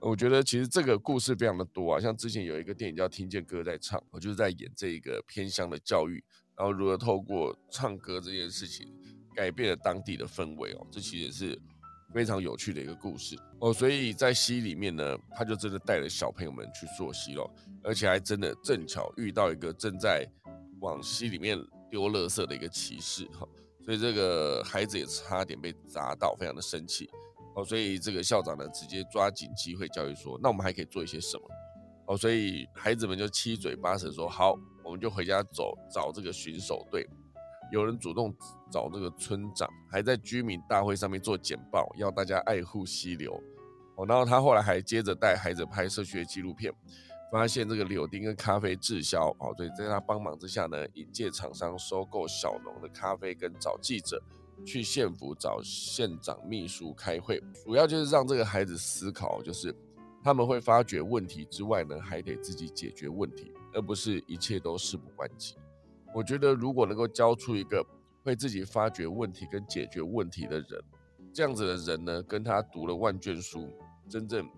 [0.00, 6.24] 我觉得其实这个故事非常的多啊，像之前有一个电影叫《听见歌在唱》，我就是在演这个偏乡的教育，
[6.60, 8.86] 然后如何透过唱歌这件事情
[9.34, 11.58] 改变了当地的氛围哦，这其实是
[12.12, 13.72] 非常有趣的一个故事哦。
[13.72, 17.50] 所以在溪里面呢，他就真的带着小朋友们去溯溪了，
[17.82, 20.22] 而且还真的正巧遇到一个正在
[20.82, 21.58] 往溪里面
[21.90, 23.48] 丢垃圾的一个骑士哈，
[23.82, 27.08] 所以这个孩子也差点被砸到，非常的生气。
[27.56, 31.48] 哦，所以这个校长呢，直接抓紧机会教育说，那我们还可以做一些什么？
[32.08, 37.08] 哦，所以孩子们就七嘴八舌说，好，我们就回家走找这个巡守队。
[37.70, 38.34] 有人主动
[38.70, 43.32] 找这个村长，还在居民大会上面做简报，要大家爱护溪流。
[43.96, 46.72] 哦，然后他后来还接着带孩子拍社区的纪录片，
[47.30, 49.28] 发现这个柳丁跟咖啡滞销。
[49.38, 54.22] 哦，所以在他帮忙之下呢，引介厂商收购小农的咖啡，跟找记者。
[54.62, 59.74] 去县府找县长秘书开会，主要就是让这个孩子思考，就是
[60.22, 65.56] 他们会发觉问题之外呢，还得自己解决问题，而不是一切都事不关己。
[66.14, 67.84] 我觉得如果能够教出一个
[68.22, 70.82] 会自己发掘问题跟解决问题的人，
[71.32, 73.68] 这样子的人呢，跟他读了万卷书，
[74.08, 74.48] 真正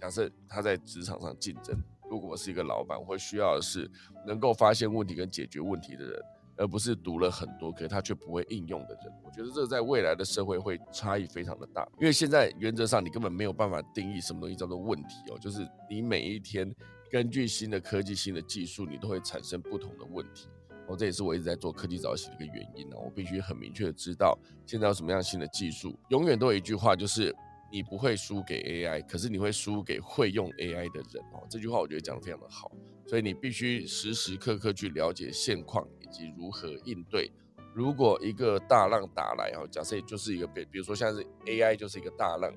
[0.00, 1.76] 假设他在职场上竞争，
[2.10, 3.90] 如果是一个老板，会需要的是
[4.26, 6.22] 能够发现问题跟解决问题的人。
[6.60, 11.88] 而不是读了很多，可是他却不会应用的人，我觉得这在未来的社会会差异非常的大。
[12.00, 16.68] 因为现在原则上你根本没有办法定义什么东西叫做问题哦，就是你每一天
[17.10, 20.48] 根据新的科技、新的技术，你都会产生不同的问题。
[20.86, 22.96] 哦，这也是我一直在做科技早起的一个原因呢。
[22.96, 25.98] 我必须很明确的知道现在有什么样新的技术。
[26.08, 27.34] 永远都有一句话，就是
[27.70, 31.46] 你不会输给 AI，可是你会输给会用 AI 的人哦。
[31.50, 32.70] 这句话我觉得讲的非常的好，
[33.06, 35.86] 所以你必须时时刻刻去了解现况。
[36.00, 37.30] 以及如何应对，
[37.74, 42.50] 如果一个大浪打来哦，假设就是一个比，比如说像是 AI 就是一个大浪，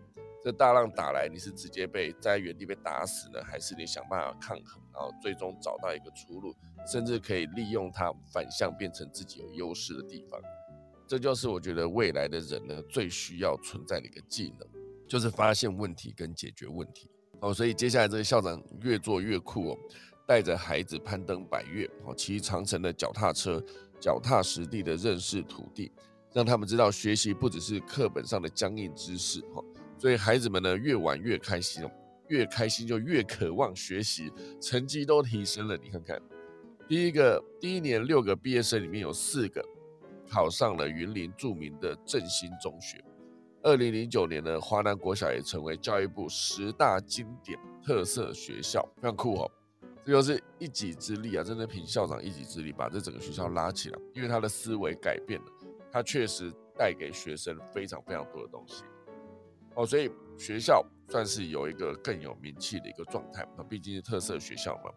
[0.44, 6.56] 这大浪打来，你是直接被在原地被打死呢，还是你想办法抗衡，然后最终找到一个出路，
[6.92, 10.42] 甚至可以利用它反向变成自己有优势的地方？
[11.08, 14.68] 这就是我觉得未来的人呢最需要存在的一个技能，
[15.08, 17.54] 就是发现问题跟解决问题哦。
[17.54, 19.78] 所以接下来这个校长越做越酷哦。
[20.28, 23.62] 带着孩子攀登百越，哦，骑长城的脚踏车，
[24.00, 25.92] 脚踏实地的认识土地，
[26.32, 29.62] 让他们知道学习不只是课本上的僵硬知识，哈，
[30.02, 31.88] 所以孩子们呢越玩越开心，
[32.28, 35.78] 越开心就越渴望学习，成绩都提升了。
[35.78, 36.20] 你看看，
[36.88, 39.64] 第一个第一年六个毕业生里面有四个
[40.28, 43.00] 考上了云林著名的振兴中学，
[43.62, 49.52] 二零零九年呢，华南国小也成为教育部十大经典特色学校，非常酷哦。
[50.04, 51.44] 这就是一己之力啊！
[51.44, 55.46] 真的凭校长一己之力把这整个学校拉起来，因为他的思维改变了，
[55.92, 58.84] 他确实带给学生非常非常多的东西
[59.76, 64.92] 哦，所以学校算是有一个更有名气的一个状态啊，毕竟是特色学校嘛。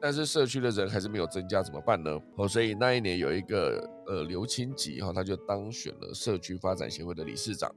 [0.00, 2.20] 但是社区的人还是没有增加，怎么办呢？
[2.36, 7.68] 哦，所以那一年有一个呃刘清吉哈，他就当选了社区发展协会的理事长。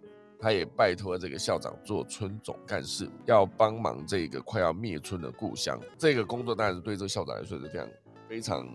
[0.44, 5.80] 他也拜托这个校长做村总干事，要帮忙这个快要灭村的故乡。
[6.00, 7.90] 这个工作当然是对这个校长来说是非常
[8.28, 8.68] 非常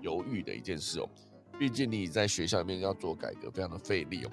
[0.00, 1.08] 犹豫的一件事哦。
[1.56, 4.30] 毕竟你在学校里面要做改革，非常的费力哦。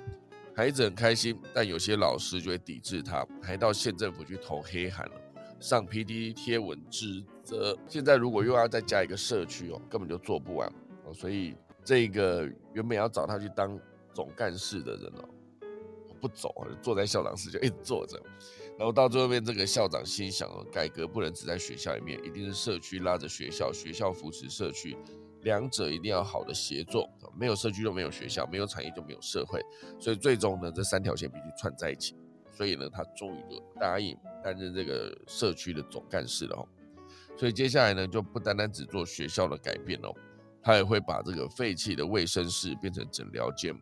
[0.59, 5.13] 孩子很开心，但有些老师就会抵制他，还到县政府去投黑函了，
[5.57, 7.77] 上 P D 贴文指责。
[7.87, 10.67] 现在如果又要再加一个社区哦，根本就做不完
[11.05, 11.13] 哦。
[11.13, 13.79] 所以这个原本要找他去当
[14.13, 15.29] 总干事的人哦。
[16.19, 18.21] 不走啊，坐在校长室就一直坐着，
[18.77, 24.97] 然后到最后面，这个校长心想哦，改革不能只在学校里面，一定是社区拉着学校，学校扶持社区，
[25.43, 27.09] 两者一定要好的协作。
[27.37, 29.61] 没有社区就没有学校，没有产业就没有社会，
[29.99, 32.15] 所以最终呢，这三条线必须串在一起。
[32.51, 36.67] 所以呢，他终于就答应担任这个社区的总干事了哦。
[37.37, 40.13] 所以接下来呢，就不单单只做学校的改变哦，
[40.61, 43.73] 他也会把这个废弃的卫生室变成诊疗间。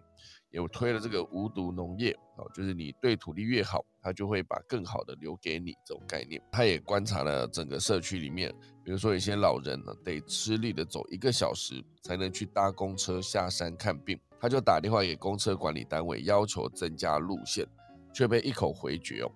[0.58, 6.42] 有推了这个无毒农业哦，就是你对土地越好，他就会把更好的留给你这种概念。
[6.52, 8.52] 他也观察了整个社区里面，
[8.84, 17.64] 比如说有些老人呢，得吃力的走一个小时才能去搭公车下山看病，他就打电话给公车管理单位要求增加路线，
[18.12, 19.32] 却被一口回绝哦。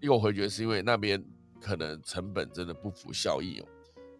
[0.00, 1.24] 一口回绝是因为那边
[1.62, 3.66] 可能成本真的不符效益哦。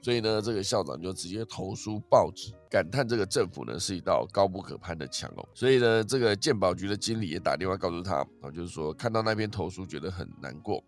[0.00, 5.48] 所以呢，这个校长就直接投书报纸，感叹这个政府呢是一道高不可攀的墙哦。
[5.54, 10.82] 所以呢，这个鉴宝局的经理也打电话告诉他啊，就是说看到那篇投书觉得很难过。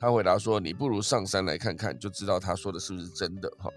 [0.00, 3.68] 他回答说：“你不如上山来看看，就知道他说的是不是真的哈。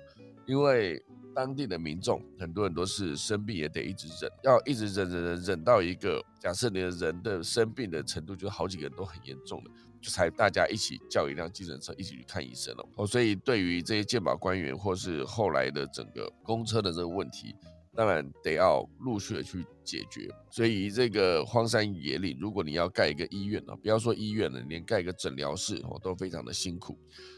[0.46, 12.88] 因为当地的民众很多人都是生病也得一直忍，要一直忍忍忍忍到一个假设你的人的生病的程度，就好几个人都很严重了的，才大家一起叫一辆计程车一起去看医生哦。
[12.98, 17.56] 哦，所以对于这些健保官员或是后来的整个公车的这个问题。
[17.94, 26.98] 当然得要陆续的去解决，所以这个荒山野岭，如果你要盖一个医院呢，不要说医院了，连盖一个诊疗室哦都非常的辛苦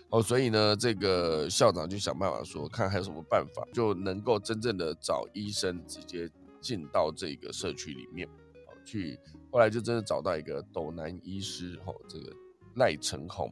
[0.09, 6.29] 哦，所以呢，这个校长就想办法说，看还有什么办法，就能够真正的找医生直接
[6.61, 9.17] 进到这个社区里面哦去，
[9.51, 12.31] 后来就真的找到一个斗南医师哦，这个
[12.75, 13.51] 赖成红，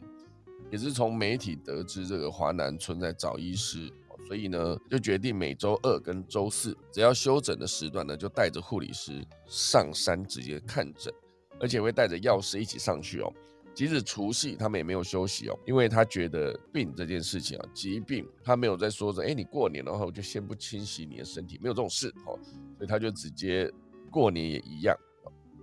[0.72, 3.92] 也是从媒体得知这个华南村在找医师。
[4.28, 11.14] 所以呢，就决定每周二跟周四，只要休诊的时段呢，就带着护理师上山直接看诊，
[11.60, 13.34] 而且会带着药师一起上去哦。
[13.74, 22.40] 即使除夕他们也没有休息哦，因为他觉得病这件事情啊，疾病他没有在说着，哎，你过年的话我就先不清洗你的身体，没有这种事哦。
[22.78, 23.70] 所以他就直接
[24.10, 24.96] 过年也一样，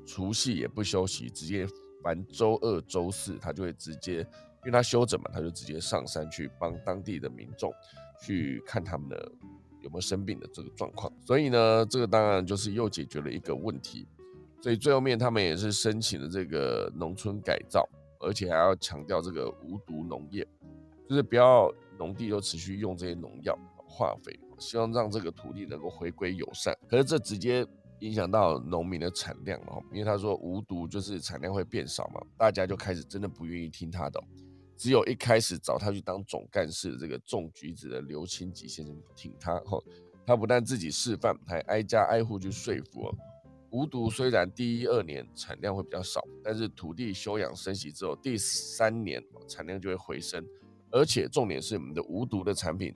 [0.07, 1.67] 除夕也不休息，直接
[2.09, 7.71] 凡周二、周四他就会直接，因为他休整嘛，他就直接上山去帮当地的民众。
[8.21, 9.31] 去看他们的
[9.81, 14.09] 有没有生病的这个状况，所以呢，这个当然就是又解决了一个问题。
[14.61, 20.45] 所以最后面他们也是申请了这个农村改造，而且还要强调这个无毒农业，
[21.09, 26.77] 就是不要农地都持续用这些农药、化肥，希望让这个土地能够回归友善。
[26.89, 27.65] 可是这直接
[28.01, 34.23] 影响到农民的产量哦，因为他说无毒就是产量会变少嘛，大家就开始真的不愿意听他的。
[34.77, 39.77] 只有一开始找他去当总干事的这个种橘子的刘清吉先生挺他，哈，
[40.25, 43.15] 他不但自己示范，还挨家挨户去说服哦。
[43.71, 50.47] 无毒虽然第一二年产量会比较少，但是土地休养生息之后，第三年产量就会回升，
[50.91, 52.95] 而且重点是我们的无毒的产品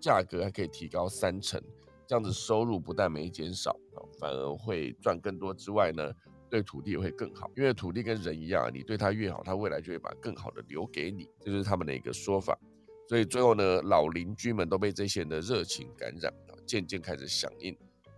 [0.00, 1.60] 价格还可以提高三成，
[2.08, 3.78] 这样子收入不但没减少，
[4.18, 6.10] 反而会赚更多之外呢。
[6.50, 12.58] 对土地也会更好，因为土地跟人一样，你对它越好，它未来就会把更好的留给你，这就是他们的一个说法。
[13.06, 16.32] 所以最后呢，老邻居们都被这些人的热情感染，
[16.66, 17.76] 渐渐开始响应，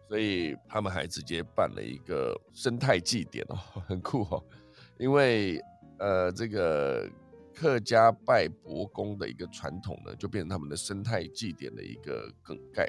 [0.08, 3.56] 所以他们还直接办了一个生态祭典哦，
[3.88, 4.40] 很酷哦。
[4.96, 5.60] 因为
[5.98, 7.10] 呃，这个
[7.52, 12.88] 客家拜伯公的一个传统呢，就变成他们的生态祭典的一个梗概。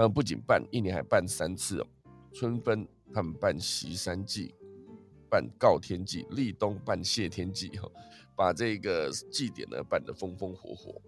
[0.00, 1.86] 他们不仅办一年，还办三次哦。
[2.32, 4.54] 春分他们办席山祭。
[5.28, 7.86] 办告天祭，立冬办谢天祭，哈，
[8.34, 11.00] 把这个祭典呢办得风风火火，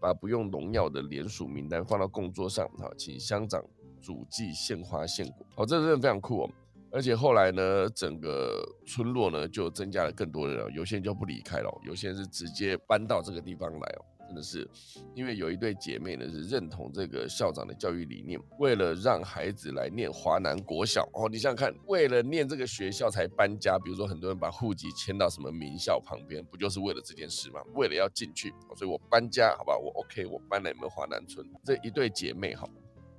[0.00, 3.64] 把不用农药的联署名单放到供桌上，哈，请乡长
[4.00, 6.50] 主祭献花献果，哦，这真的非常酷哦。
[6.90, 14.04] 而且后来呢，整个村落呢就增加了更多人，有些人就不离开了，有些人是直接搬到这个地方来哦。
[14.26, 14.68] 真的是，
[15.14, 27.60] 因为有一对姐妹呢是认同这个校长的教育理念，为了让孩子来念华南国小哦，你想想看，为了念这个学校才搬家，比如说很多人把户籍迁到什么名校旁边，不就是为了这件事吗？
[27.74, 31.46] 为了要进去，所以我搬家，好吧，我 OK，我搬来你们华南村。
[31.62, 32.66] 这一对姐妹哈，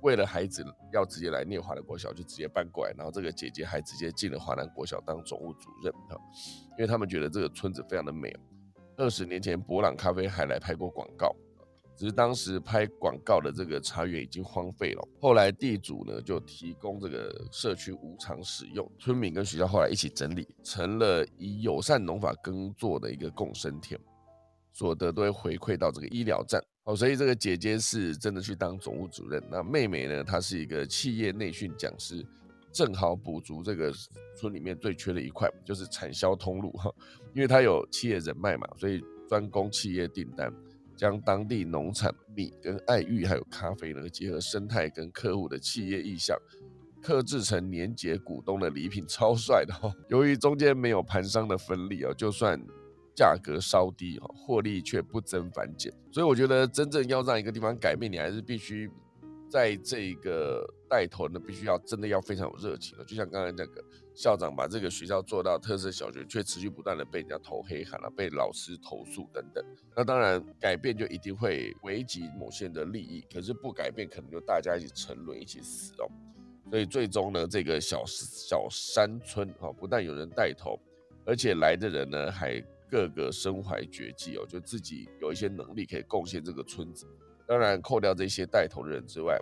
[0.00, 6.16] 为了孩子要直接来念华南国小，就直接搬过来，然后这个姐姐还直接进了华南国小当总务主任哈，
[6.72, 8.34] 因为他们觉得这个村子非常的美。
[8.96, 11.34] 二十年前，博朗咖啡还来拍过广告，
[11.96, 15.08] 只是当时拍广告的这个茶园已经荒废了。
[15.20, 23.98] 后来地主呢就提供这个社区无偿使用，村民跟学校后来一起整理，成了以友善农法耕作的一个共生田，
[24.72, 26.62] 所得都会回馈到这个医疗站。
[26.84, 32.24] 哦，所以这个姐姐是真的去当总务主任，那妹妹呢，她是一个企业内训讲师。
[32.74, 33.92] 正好补足这个
[34.36, 36.92] 村里面最缺的一块，就是产销通路哈，
[37.32, 40.52] 因为他有企业人脉嘛，所以专攻企业订单，
[40.96, 46.36] 将当地农产米跟爱玉还有咖啡呢，结合生态跟客户的企业意向，
[47.00, 49.94] 刻制成年节股东的礼品，超帅的哈。
[50.08, 52.60] 由于中间没有盘商的分利哦，就算
[53.14, 55.94] 价格稍低哈，获利却不增反减。
[56.10, 58.90] 所以我觉得真正要让一个地方改变，你还是必须。
[59.54, 69.64] 在这个带头呢，必须要真的要非常有热情的，就像刚才那个校长把这个学校做到特色小学，却持续不断的被人家投黑函了，被老师投诉等等。
[69.94, 76.10] 那当然改变就一定会危及某些人的利益，可是不改变，可能就大家一起沉沦，一起死哦。
[76.68, 80.76] 所以最终呢，这个小小山村哈，不但有人带头，
[81.24, 82.60] 而且来的人呢，还
[82.90, 87.06] 个个身怀绝技哦，就自己有一些能力可以贡献这个村子。
[87.46, 89.38] 当然，扣掉这些带头的人之外，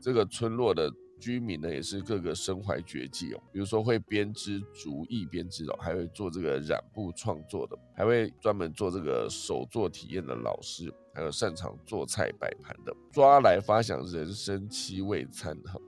[0.00, 3.42] 这个村落的居民呢，也是各个身怀绝技哦。
[3.52, 15.80] 比如说会编织竹艺编织哦，还会做这个染布创作的，还会专门做这个手作体验的老师，还有擅长做菜摆盘的，抓来发享人生七味餐哈，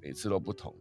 [0.00, 0.74] 每次都不同。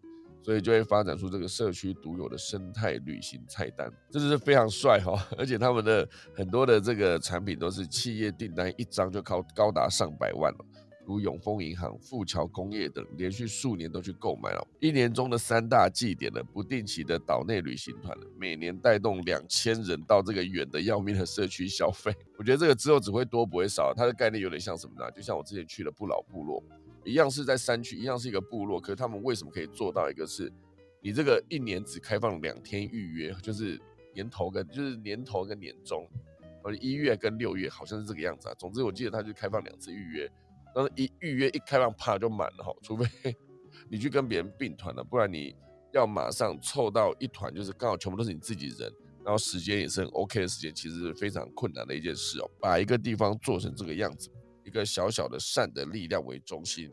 [0.47, 5.27] 所以就会发展出这个社区独有的生态旅行菜单，这就是非常帅哈！
[5.37, 10.65] 而且他们的很多的这个产品都是企业订单一张就高高达上百万了，
[11.05, 14.65] 如永丰银行、富桥工业等连续数年都去购买了。
[14.79, 22.09] 一年中的三大祭典的不定期的岛内旅行团每年带动两千人到这个远的要命的社区消费。
[22.39, 25.11] 我觉得这个之后只会多不会少，它的概念有点像什么呢？
[25.11, 26.63] 就像我之前去了不老部落。
[27.07, 30.51] 一样是在山区，一样是一个部落，可是他们为什么可以做到一个是，
[31.01, 33.79] 你这个一年只开放两天预约，就是
[34.13, 36.05] 年头跟就是年头跟年终，
[36.61, 38.53] 或者一月跟六月，好像是这个样子啊。
[38.59, 40.29] 总之我记得他就开放两次预约，
[40.75, 43.07] 但是一预约一开放啪就满了哈，除非
[43.89, 45.55] 你去跟别人并团了，不然你
[45.93, 48.91] 要马上凑到一团，就是刚好全部都是你自己人，
[49.23, 52.51] 然后时间也是很 OK 的时间，其实是非常困难的一件事哦。
[52.59, 54.29] 把一个地方做成这个样子。
[54.67, 56.91] 一个小小的善的力量为中心，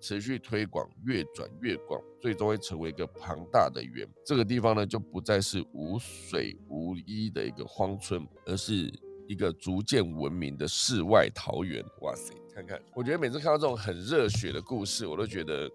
[0.00, 4.08] 持续推广，越转越广，最终会成为一个庞大的圆。
[4.24, 8.90] 这个地方呢，就不再是无水无衣的一个荒村，而是
[9.28, 11.84] 一个逐渐文明的世外桃源。
[12.00, 15.70] 哇塞，看看，我觉得每次看到这种很热血的故事，我都觉得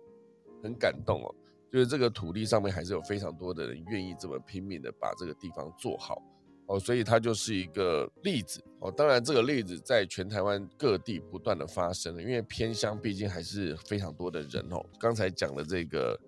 [0.63, 1.35] 很感动哦。
[1.71, 6.19] 就是这个土地上面还是有非常多的人愿意这么拼命的把这个地方做好。
[6.67, 8.91] 哦，所以它就是一个例子哦。
[8.91, 14.83] 当然，这个例子在全台湾各地不断的发生，因为偏乡毕竟还是非常多的人哦。
[14.99, 16.19] 刚才讲的这个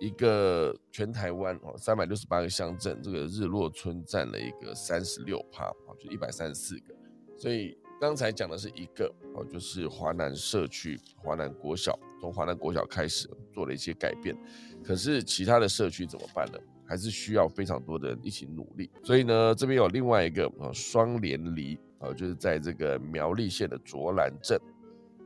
[0.00, 6.94] 一个全台湾哦，三百六十八个乡镇，这个日落村占了一个三十六趴啊，就一百三十四个。
[7.36, 14.34] 所以刚才讲的是一个哦，就是华南社区、华南国小，从华南国小开始做了一些改变。
[14.82, 16.58] 可是其他的社区怎么办呢？
[16.92, 24.60] 还是需要非常多的人一起努力，所以呢，这边有另外一个啊双联里啊，就是在这个苗栗县的卓兰镇，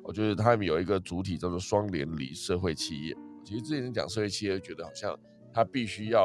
[0.04, 3.16] 哦，就是他们有一个主体叫做双联里社会企业。
[3.44, 5.18] 其实之前讲社会企业，觉得好像
[5.52, 6.20] 他必须要，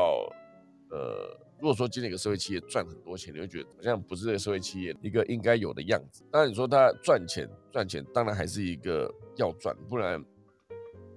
[0.92, 6.24] 呃，如果说今天一个社会企业赚很多钱，你会觉得好像不是这个社会企业一个应该有的样子。
[6.32, 10.24] 当然你说他赚钱赚钱，当然还是一个要赚，不然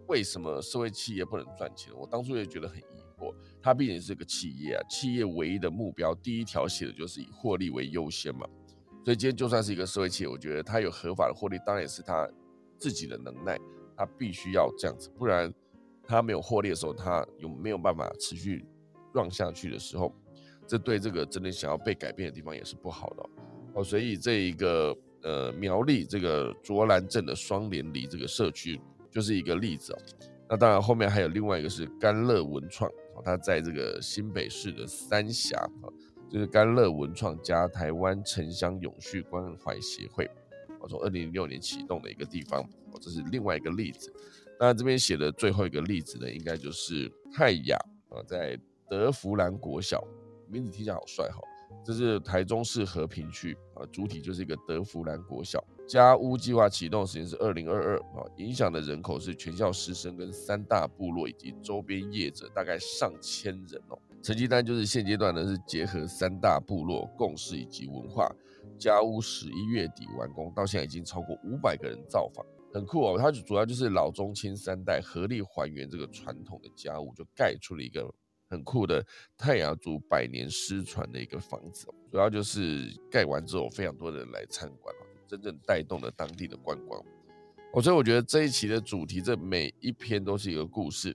[0.07, 1.93] 为什么社会企业不能赚钱？
[1.95, 2.81] 我当初也觉得很
[3.63, 8.47] 它毕竟是个企业啊，企业唯一的目标，第一条写的就是以获利为优先嘛。
[9.05, 12.29] 所以今天就算是一个社会企业，我觉得它有合法的获利，当然也是它
[12.79, 13.59] 自己的能耐，
[13.97, 15.53] 它必须要这样子，不然
[16.07, 18.65] 它没有获利的时候，它有没有办法持续
[19.15, 20.11] 让下去的时候，
[20.67, 23.31] 这对这个真的想要被改变的地方也是不好的
[23.75, 23.85] 哦。
[23.85, 29.99] 所以这一个呃苗栗这个卓兰镇的双连里这个社区就是一个例子哦。
[30.49, 32.91] 那当然后面还有另外一个是甘乐文创。
[33.23, 35.87] 他在这个新北市的三峡啊，
[36.31, 40.31] 就是甘乐文创加台湾城乡永续关怀协会，
[40.81, 42.63] 我从二零零六年启动的一个地方，
[42.93, 44.13] 哦，这是另外一个例子。
[44.59, 47.77] 那这边写的最后一个例子呢，应该就是泰雅
[48.09, 48.59] 啊，在
[48.89, 50.03] 德福兰国小，
[50.49, 51.41] 名字听起来好帅哈。
[51.85, 55.63] 这是台中市和平区啊，主体就是一个德福兰国小。
[55.87, 63.99] 家屋计划启动时间是二零二二啊，影响的人口是全校师生跟三大部落以及周边业者，大概上千人哦。
[64.23, 68.27] 成绩单就是现阶段呢是结合三大部落共识以及文化，
[68.79, 73.19] 家屋十一月底完工，到现在已经超过五百个人造访，很酷哦。
[73.19, 78.11] 它主要就是老中青三代合力还原这个传统的家屋，就盖出了一个
[78.49, 79.05] 很酷的
[79.37, 84.95] 泰雅族百年失传的一个房子，主要就是盖完之后非常多人来参观
[85.27, 87.03] 真正带动了当地的观光，
[87.73, 91.15] 哦，所以我觉得这一期的主题，这每一篇都是一个故事。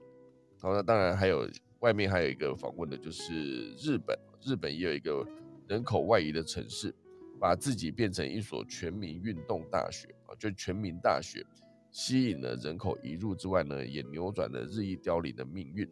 [0.60, 1.48] 好，那当然还有
[1.78, 5.26] 外面还有一个访问的，就是日本，日本也有一个
[5.68, 6.94] 人口外移的城市，
[7.38, 11.44] 把自己变成一所全民运动大学啊，就全民大学，
[11.90, 15.88] 吸引了人口移入之外呢，也扭转了日益凋零的命运。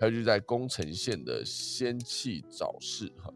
[0.00, 3.32] 还有就在宫城县的仙气早市，哈，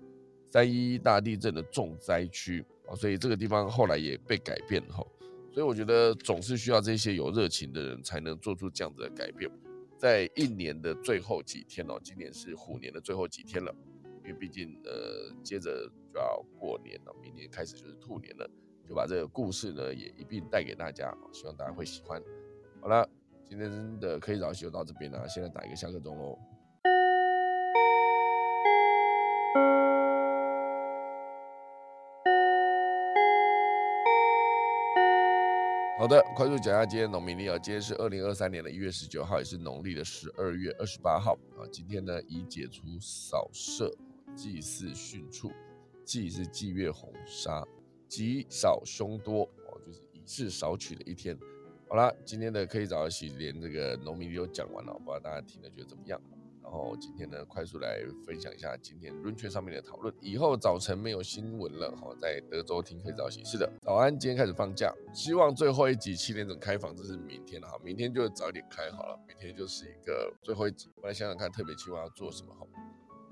[0.51, 2.65] 三一一大地震的重灾区。
[2.89, 5.05] 啊，所以这个地方后来也被改变哈，
[5.53, 9.51] 所以我觉得总是需要这些有热情的人才能做出这样子的改变。
[9.99, 13.75] 在一年的最后几天哦，今年是虎年的最后几天了，
[14.23, 18.49] 因为毕竟呃接着就要过年了，明年开始就是兔年了，
[18.87, 22.23] 就把这个故事呢也一并带给大家，希望大家会喜欢。
[22.83, 23.09] 好了，
[23.49, 26.39] 今天的可以早起就到这边了，现在打一个下课钟喽。
[35.99, 41.65] 好的，快速讲一下今天农民历啊，今天是二零二三年的一月十九号，也是农历的十二月二十八号啊。
[41.73, 43.91] 今天呢，已解除扫射、
[44.35, 45.51] 祭祀训处，
[46.05, 47.67] 祭是祭月红沙，
[48.09, 51.35] 吉少凶多哦，就是以次少取的一天。
[51.89, 56.21] 好了，今天的可以早起，连这个农民历都讲完了，不知道大家听了觉得怎么样？
[56.67, 60.13] 然后今天呢，快速来分享一下今天论圈上面的讨论。
[60.21, 63.45] 以后早晨没有新闻了，哈，在德州听可以早起。
[63.45, 70.91] 是的，早安，今天开始放假，希望最后一集七点整开房，这是明天了哈，明天就早一点开好了，明天就是一个最后一集。
[70.97, 72.67] 我来想想看，特别计划要做什么哈。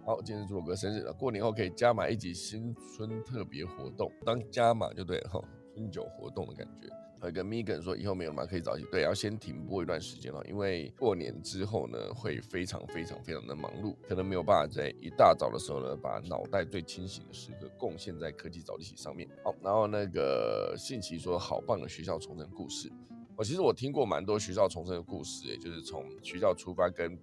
[0.06, 5.40] 好，今天是朱罗哥生日了，过年后可以加码一集新春特别活动，当加码就对了哈，
[5.74, 6.88] 春酒活动的感觉。
[7.30, 19.28] 跟 Megan 说以后没有嘛可以早起，对，要先停播一段时间了，因为过年之后呢会非常非常非常的忙碌，可能没有办法在一大早的时候呢把脑袋最清醒的时刻贡献在科技早起上面。
[19.44, 22.90] 好，然后那个信奇说好棒的学校重生故事，
[23.36, 27.18] 我其实我听过蛮多学校重生的故事，也就是从学校出发跟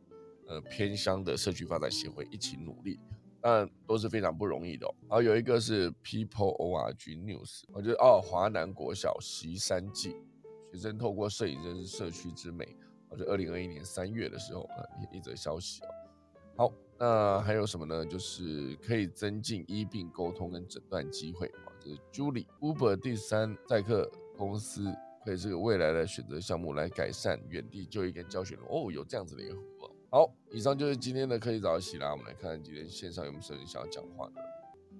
[0.47, 2.99] 呃偏乡的社区发展协会一起努力。
[3.41, 4.85] 但都是非常不容易的。
[5.01, 10.15] 然后有一个是 People Org News，我觉得哦，华南国小习三季，
[10.71, 12.77] 学生透过摄影认识社区之美。
[13.09, 14.69] 我觉得二零二一年三月的时候，
[15.11, 15.89] 一则消息哦。
[16.55, 18.05] 好，那还有什么呢？
[18.05, 21.73] 就是可以增进医病沟通跟诊断机会啊。
[21.79, 24.85] 这是 Julie Uber 第三载客公司，
[25.25, 29.90] 可以这个未来的选择项目，来改善原地就医跟教学哦，有这样子的一个服务。
[30.13, 32.11] 好，以上就是今天的科技早起啦。
[32.11, 34.41] 我们来看今天线上有没有人想要讲话的。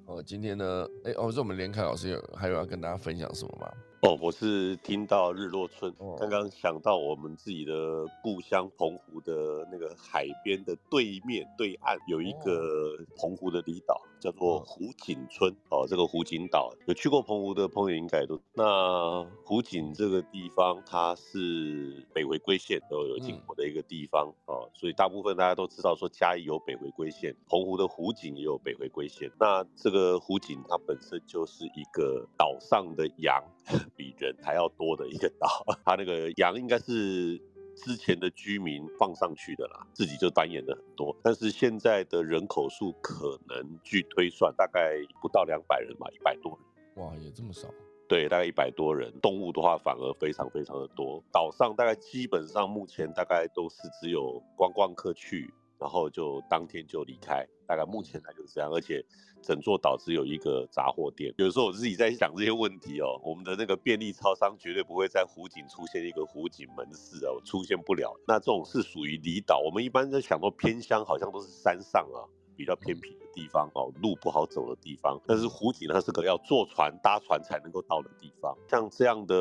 [0.05, 3.70] 哦，今天呢，哎，哦，是我们连凯老师有还有要跟大家分享什么吗？
[4.03, 15.54] 哦，我是听到日落村，刚刚想到我们自己的故乡澎湖的那个海边的对面对岸有一个澎湖的离岛，叫做湖景村。
[15.70, 18.40] 哦，这个湖景岛有去过澎湖的朋友应该都。
[18.54, 29.30] 那湖景这个地方，它是北回归线都有经过的一个地方哦，所以大部分大家都知道说嘉义有北回归线，澎湖的湖景也有北回归线。
[29.40, 33.44] 那这个湖景它本身就是一个岛上的羊。
[33.96, 37.40] 比人还要多的一个岛，它那个羊应该是
[37.76, 41.16] 之前的居民放上去的啦，自己就繁衍的很多。
[41.24, 47.06] 但是现在的人口数可能据推算大概不到两百人吧，一百多人。
[47.06, 47.68] 哇，也这么少？
[48.08, 49.14] 对，大概一百多人。
[49.22, 51.24] 动物的话反而非常非常的多。
[51.32, 55.54] 岛上大概基本上目前大概都是只有观光客去。
[55.80, 59.04] 然后就当天就离开，大概目前来就是这样，而且
[59.42, 61.34] 整座岛只有一个杂货店。
[61.38, 68.14] 有时候我自己在想这些问题哦，我们的那个便利超商绝对不会在湖景出现一个湖景门市哦，出现不了。
[68.28, 72.24] 那这种是属于离岛，我们一般在想到偏乡，好像都是山上啊，
[72.56, 75.20] 比较偏僻的地方哦，路不好走的地方。
[75.28, 79.36] 但是湖景它是个要坐船搭船才能够到的地方，像这样的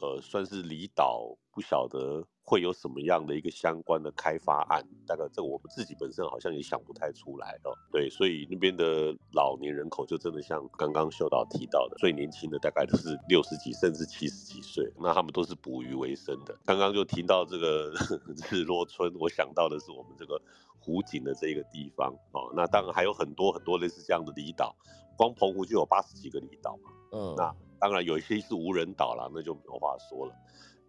[0.00, 2.26] 呃，算是离岛，不晓得。
[2.46, 4.86] 会有什么样的一个相关的开发案？
[5.06, 7.72] 大概这个我们自己本身好像也想不太出来哦。
[7.90, 16.54] 对，所以那边的老年人口就真的像刚刚秀导提到的，最年轻的大概都是六十几甚至七十几岁，那他们都是捕鱼为生的。
[16.66, 17.90] 刚刚就提到这个
[18.50, 20.40] 日落村，我想到的是我们这个
[20.78, 22.52] 湖景的这个地方哦。
[22.54, 24.76] 那当然还有很多很多类似这样的离岛，
[25.16, 26.90] 光澎湖就有八十几个离岛嘛。
[27.12, 30.34] 嗯，那当然有一些是无人岛了，那就没有话说了。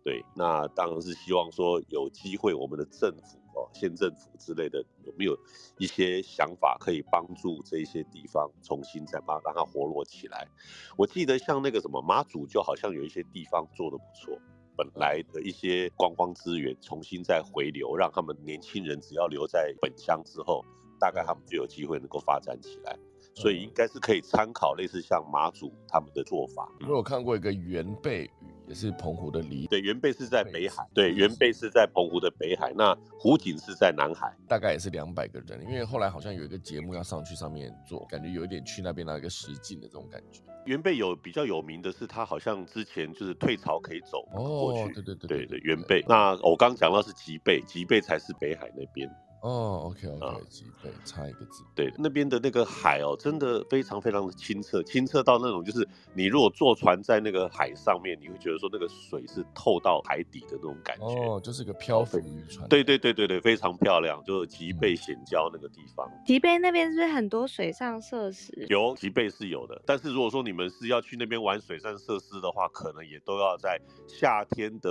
[0.06, 5.36] 对，那当然是希望说有机会，我们的政府哦，县政府之类的，有没有
[5.80, 10.48] 一些想法可以帮助这些地方重新再把让它活络起来？
[10.96, 14.40] 我记得像那个什么马祖，就好像有一些地方做的不错，
[14.78, 20.64] 本来的一些观光资源重新再回流，让他们年轻人只要留在本乡之后，
[21.00, 22.96] 大概他们就有机会能够发展起来。
[23.34, 26.72] 所以应该是可以参考类似像马祖他们的做法。
[26.82, 28.55] 我有看过一个原贝屿。
[28.68, 40.42] 也是澎湖的离对，原贝是在北海，对，原贝是在澎湖的北海，那湖景是在南海，大概也是两百个人，因为后来好像有一个节目要上去上面做，感觉有一点去那边那个实景的这种感觉。
[40.66, 46.04] 原贝有比较有名的是，他好像之前就是退潮可以走过去，对对对对对，原贝。
[46.08, 49.08] 那我刚讲到是吉贝，吉贝才是北海那边。
[49.46, 51.64] 哦，OK OK，几倍差一个字。
[51.76, 61.06] 对，那边的那个海哦，真的非常非常的清澈，清澈到那种就是你如果坐船在那个海上面，你会觉得说那个水是透到海底的那种感觉。
[61.06, 62.68] 哦，就是个漂浮渔船。
[62.68, 66.10] 对对对对对，非常漂亮，就是吉贝险礁那个地方。
[66.26, 68.66] 吉贝那边是不是很多水上设施？
[68.70, 74.90] 有，吉贝是有的，但是如果说你们是要去那边玩水上设施的话，可能也都要在夏天的。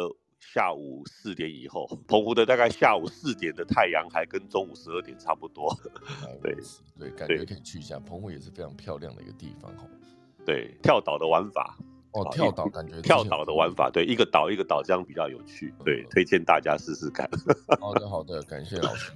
[0.53, 5.75] 下午四点以后，澎湖的大概下午四点的太阳还跟中午十二点差不多。
[6.43, 6.55] 对
[6.99, 9.89] 对，感觉可以去一下澎湖，也是非常漂亮的一个地方哦。
[10.45, 11.77] 对，跳岛的玩法
[12.13, 15.75] 哦，跳岛感觉跳岛的玩法，对，一个岛一个岛这样比较有趣。
[15.85, 17.29] 对，推荐大家试试看。
[17.81, 19.13] 好的好的，感谢老师。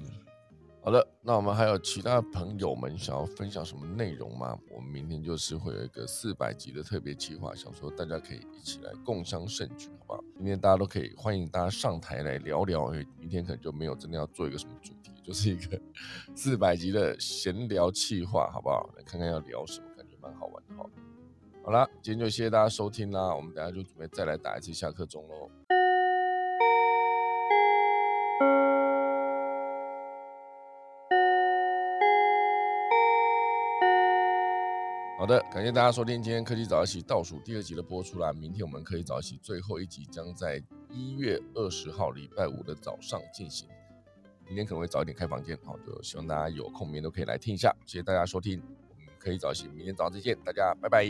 [0.89, 4.59] 好的，那我们还有其他朋友们想要分享什么内容吗？
[4.75, 10.25] 我们明天就是会有一个四百集的特别企划，想说大家可以一起来共襄盛举，好不好？
[10.39, 15.13] 明天大家都可以欢迎大家上台来聊聊，因为明天可能就没有真的要做一个什么主题。
[15.23, 15.79] 就是一个
[16.35, 18.89] 四百集的闲聊气话，好不好？
[18.97, 20.89] 来看看要聊什么，感觉蛮好玩的哈。
[21.67, 25.51] 好啦，今天就谢谢大家收听啦，我们等下就准备再来打一次下课钟喽。
[35.19, 38.33] 好的，感谢大家收听今天科技早一起倒数第二集的播出啦。
[38.33, 40.63] 明天我们可以早一起最后一集将在
[40.93, 43.69] 一月二十号礼拜五的早上进行。
[44.47, 47.75] 明天可能会早一点开房间，好，就希望大家有空明天都可以来听一下。
[47.85, 51.05] 谢谢大家收听，我们可以早起，明天早上再见，大家拜拜。